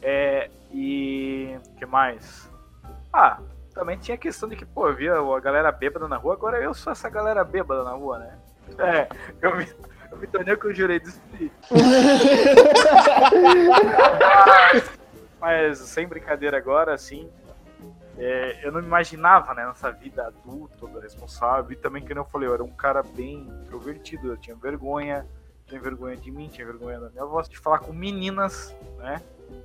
É, 0.03 0.51
e 0.71 1.57
que 1.79 1.87
mais? 1.87 2.51
Ah, 3.11 3.39
também 3.73 3.97
tinha 3.97 4.15
a 4.15 4.19
questão 4.19 4.47
de 4.47 4.57
que, 4.57 4.67
pô, 4.67 4.89
eu 4.89 4.95
via 4.95 5.15
a 5.15 5.41
galera 5.41 5.73
bêbada 5.73 6.07
na 6.07 6.17
rua, 6.17 6.35
agora 6.35 6.61
eu 6.61 6.75
sou 6.75 6.93
essa 6.93 7.09
galera 7.09 7.43
bêbada 7.43 7.83
na 7.83 7.93
rua, 7.93 8.19
né? 8.19 8.39
É, 8.79 9.09
eu 9.41 9.57
me, 9.57 9.67
eu 10.11 10.19
me 10.19 10.27
tornei 10.27 10.53
o 10.53 10.59
que 10.59 10.67
eu 10.67 10.75
jurei 10.75 11.01
de 11.01 11.09
espírito. 11.09 11.57
Mas 15.41 15.79
sem 15.79 16.07
brincadeira 16.07 16.59
agora, 16.59 16.93
assim, 16.93 17.31
é, 18.17 18.67
eu 18.67 18.71
não 18.71 18.81
me 18.81 18.87
imaginava, 18.87 19.55
né, 19.55 19.67
nessa 19.67 19.91
vida 19.91 20.27
adulta, 20.27 20.87
responsável, 21.01 21.73
e 21.73 21.77
também, 21.77 22.05
que 22.05 22.13
eu 22.13 22.25
falei, 22.25 22.49
eu 22.49 22.55
era 22.55 22.63
um 22.63 22.71
cara 22.71 23.03
bem 23.03 23.49
introvertido, 23.63 24.29
eu 24.29 24.37
tinha 24.37 24.55
vergonha, 24.55 25.27
tinha 25.67 25.81
vergonha 25.81 26.17
de 26.17 26.31
mim, 26.31 26.49
tinha 26.49 26.67
vergonha 26.67 27.01
da 27.01 27.11
minha 27.11 27.25
voz, 27.25 27.49
de 27.49 27.59
falar 27.59 27.81
com 27.81 27.93
meninas, 27.93 28.75
né, 28.99 29.21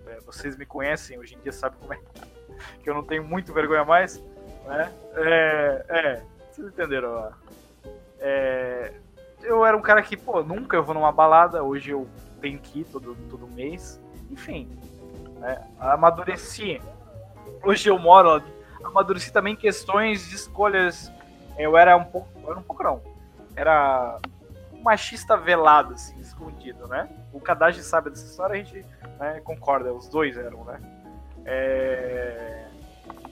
É, 0.08 0.20
vocês 0.22 0.56
me 0.58 0.66
conhecem, 0.66 1.18
hoje 1.20 1.36
em 1.36 1.40
dia 1.40 1.52
sabem 1.52 1.80
como 1.80 1.94
é 1.94 2.00
que 2.82 2.90
eu 2.90 2.94
não 2.94 3.04
tenho 3.04 3.24
muito 3.24 3.54
vergonha 3.54 3.86
mais, 3.86 4.20
né, 4.66 4.92
é, 5.16 5.86
é 5.90 6.24
vocês 6.52 6.68
entenderam. 6.68 7.32
É, 8.20 8.94
eu 9.42 9.66
era 9.66 9.78
um 9.78 9.82
cara 9.82 10.02
que, 10.02 10.18
pô, 10.18 10.44
nunca 10.44 10.76
eu 10.76 10.84
vou 10.84 10.94
numa 10.94 11.12
balada, 11.12 11.64
hoje 11.64 11.92
eu 11.92 12.08
tenho 12.42 12.60
que 12.60 12.82
ir 12.82 12.86
todo, 12.86 13.16
todo 13.30 13.48
mês, 13.48 14.02
enfim, 14.30 14.70
né, 15.40 15.66
amadureci, 15.80 16.82
hoje 17.64 17.90
eu 17.90 17.98
moro, 17.98 18.42
amadureci 18.84 19.32
também 19.32 19.56
questões 19.56 20.28
de 20.28 20.36
escolhas. 20.36 21.12
Eu 21.58 21.78
era 21.78 21.96
um 21.96 22.06
pouco. 22.06 22.28
Era 22.46 22.60
um 22.60 22.64
pouco 22.64 22.84
não. 22.84 23.02
Era 23.56 24.20
machista 24.82 25.36
velado, 25.36 25.94
assim, 25.94 26.20
escondido, 26.20 26.88
né? 26.88 27.10
O 27.34 27.40
Kadashi 27.40 27.84
sabe 27.84 28.10
dessa 28.10 28.26
história, 28.26 28.54
a 28.54 28.58
gente 28.58 28.86
né, 29.20 29.42
concorda, 29.44 29.94
os 29.94 30.08
dois 30.08 30.38
eram, 30.38 30.64
né? 30.64 30.80
É... 31.46 32.68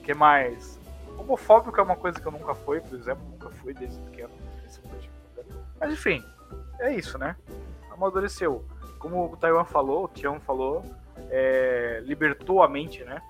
que 0.02 0.14
mais? 0.14 0.78
Homofóbico 1.16 1.78
é 1.80 1.82
uma 1.82 1.96
coisa 1.96 2.20
que 2.20 2.26
eu 2.26 2.32
nunca 2.32 2.54
fui, 2.54 2.80
por 2.80 2.94
exemplo, 2.94 3.24
nunca 3.30 3.50
fui 3.50 3.74
desde 3.74 3.98
pequeno. 4.02 4.30
Mas 5.80 5.92
enfim, 5.92 6.24
é 6.80 6.92
isso, 6.92 7.16
né? 7.18 7.36
Amadureceu. 7.90 8.64
Como 8.98 9.32
o 9.32 9.36
Taiwan 9.36 9.64
falou, 9.64 10.04
o 10.04 10.08
Tião 10.08 10.40
falou, 10.40 10.84
é... 11.30 12.00
libertou 12.04 12.62
a 12.62 12.68
mente, 12.68 13.02
né? 13.04 13.22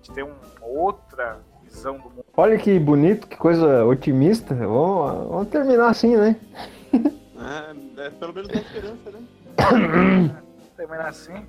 A 0.00 0.02
gente 0.02 0.12
tem 0.12 0.24
uma 0.24 0.34
outra 0.62 1.40
visão 1.62 1.98
do 1.98 2.04
mundo. 2.04 2.24
Olha 2.36 2.56
que 2.56 2.78
bonito, 2.78 3.26
que 3.26 3.36
coisa 3.36 3.84
otimista. 3.84 4.54
Vamos, 4.54 5.28
vamos 5.28 5.48
terminar 5.48 5.88
assim, 5.90 6.16
né? 6.16 6.36
É, 6.92 8.06
é 8.06 8.10
pelo 8.10 8.32
menos 8.32 8.48
dá 8.48 8.60
esperança, 8.60 9.10
né? 9.10 9.22
terminar 10.76 11.08
assim. 11.08 11.46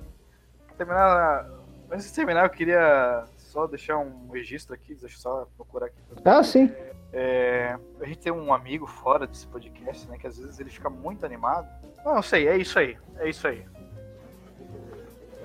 Terminar. 0.76 1.46
Antes 1.90 2.06
de 2.06 2.14
terminar, 2.14 2.44
eu 2.44 2.50
queria 2.50 3.24
só 3.36 3.66
deixar 3.66 3.98
um 3.98 4.28
registro 4.30 4.74
aqui, 4.74 4.94
deixa 4.94 5.16
eu 5.16 5.20
só 5.20 5.48
procurar 5.56 5.86
aqui. 5.86 5.96
Ah, 6.24 6.42
sim. 6.42 6.70
É, 7.12 7.76
a 8.00 8.06
gente 8.06 8.18
tem 8.18 8.32
um 8.32 8.54
amigo 8.54 8.86
fora 8.86 9.26
desse 9.26 9.46
podcast, 9.46 10.08
né? 10.08 10.16
Que 10.18 10.26
às 10.26 10.38
vezes 10.38 10.58
ele 10.58 10.70
fica 10.70 10.88
muito 10.88 11.26
animado. 11.26 11.68
Não, 12.04 12.16
eu 12.16 12.22
sei, 12.22 12.48
é 12.48 12.56
isso 12.56 12.78
aí. 12.78 12.96
É 13.18 13.28
isso 13.28 13.46
aí. 13.46 13.64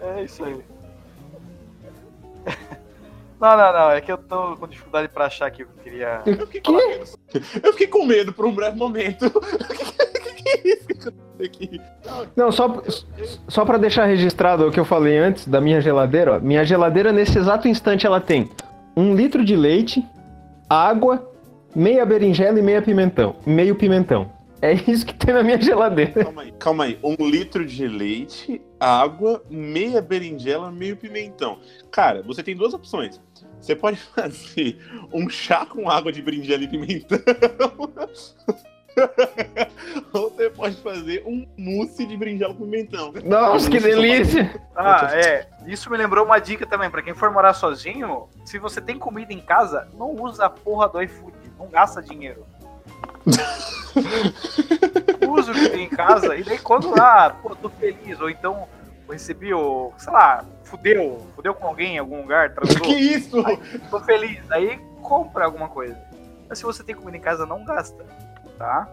É 0.02 0.24
isso 0.24 0.43
aí. 0.43 0.63
Não, 3.39 3.58
não, 3.58 3.73
não. 3.73 3.91
É 3.91 4.02
que 4.02 4.12
eu 4.12 4.17
tô 4.17 4.58
com 4.58 4.67
dificuldade 4.67 5.10
pra 5.10 5.26
achar 5.26 5.50
que 5.52 5.63
eu 5.63 5.67
queria. 5.84 6.21
Eu 6.26 6.47
fiquei, 6.47 6.62
com... 6.62 6.80
eu 7.63 7.71
fiquei 7.73 7.88
com 7.88 8.06
medo 8.06 8.34
por 8.34 8.45
um 8.45 8.54
breve 8.54 8.78
momento. 8.78 9.32
Não, 12.36 12.52
só, 12.52 12.82
só 13.47 13.63
para 13.63 13.78
deixar 13.78 14.06
registrado 14.06 14.67
o 14.67 14.71
que 14.71 14.80
eu 14.80 14.86
falei 14.86 15.17
antes 15.17 15.47
da 15.47 15.62
minha 15.62 15.80
geladeira, 15.80 16.38
ó, 16.38 16.39
minha 16.39 16.63
geladeira 16.65 17.12
nesse 17.12 17.38
exato 17.38 17.67
instante 17.67 18.08
ela 18.08 18.19
tem 18.19 18.50
um 18.95 19.13
litro 19.13 19.45
de 19.45 19.56
leite, 19.56 20.04
água, 20.67 21.32
meia 21.76 22.06
berinjela 22.06 22.58
e 22.58 22.62
meia 22.62 22.82
pimentão, 22.82 23.36
meio 23.45 23.76
pimentão. 23.76 24.32
É 24.60 24.73
isso 24.73 25.06
que 25.06 25.13
tem 25.13 25.36
na 25.36 25.43
minha 25.43 25.62
geladeira. 25.62 26.23
Calma 26.23 26.41
aí, 26.41 26.52
calma 26.54 26.84
aí. 26.86 27.00
Um 27.04 27.30
litro 27.30 27.63
de 27.63 27.88
leite, 27.88 28.60
água, 28.80 29.43
meia 29.50 30.02
berinjela, 30.02 30.71
meio 30.71 30.97
pimentão. 30.97 31.60
Cara, 31.91 32.23
você 32.23 32.41
tem 32.41 32.56
duas 32.56 32.73
opções. 32.73 33.21
Você 33.60 33.76
pode 33.76 33.98
fazer 33.98 34.80
um 35.12 35.30
chá 35.30 35.65
com 35.65 35.89
água 35.89 36.12
de 36.12 36.22
berinjela 36.22 36.63
e 36.63 36.67
pimentão. 36.67 37.20
Ou 40.13 40.32
você 40.32 40.50
pode 40.50 40.76
fazer 40.78 41.24
um 41.26 41.48
mousse 41.58 42.06
de 42.06 42.17
berinjela 42.17 42.54
com 42.54 42.63
pimentão. 42.63 43.13
Nossa, 43.24 43.70
que 43.70 43.80
delícia! 43.80 44.60
Ah, 44.76 45.10
é. 45.13 45.48
Isso 45.65 45.89
me 45.89 45.98
lembrou 45.98 46.26
uma 46.26 46.39
dica 46.39 46.65
também. 46.65 46.89
Pra 46.89 47.02
quem 47.02 47.13
for 47.13 47.32
morar 47.32 47.54
sozinho, 47.54 48.28
se 48.46 48.58
você 48.58 48.82
tem 48.82 48.98
comida 48.98 49.34
em 49.34 49.41
casa, 49.41 49.88
não 49.93 50.15
usa 50.15 50.46
a 50.46 50.50
porra 50.50 50.89
do 50.89 51.02
iFood. 51.02 51.36
Não 51.60 51.67
gasta 51.67 52.02
dinheiro. 52.02 52.46
Usa 55.28 55.52
o 55.52 55.54
que 55.54 55.70
tem 55.70 55.84
em 55.84 55.89
casa 55.89 56.36
e 56.36 56.43
daí 56.43 56.60
quando, 56.60 56.93
ah, 57.00 57.36
pô, 57.41 57.56
tô 57.56 57.70
feliz, 57.70 58.20
ou 58.20 58.30
então 58.30 58.67
recebi 59.13 59.54
o, 59.54 59.91
sei 59.98 60.12
lá, 60.12 60.46
fudeu, 60.63 61.26
fudeu 61.36 61.54
com 61.54 61.67
alguém 61.67 61.96
em 61.96 62.00
algum 62.00 62.22
lugar, 62.22 62.54
transou. 62.54 62.82
Que 62.84 62.93
isso? 62.93 63.46
Aí, 63.46 63.58
tô 63.89 64.00
feliz, 64.02 64.39
aí 64.52 64.78
compra 65.02 65.46
alguma 65.46 65.70
coisa. 65.70 65.98
Mas 66.50 66.60
se 66.60 66.63
você 66.63 66.84
tem 66.84 66.96
comida 66.96 67.17
em 67.17 67.22
casa, 67.22 67.46
não 67.46 67.63
gasta, 67.63 68.06
tá? 68.58 68.88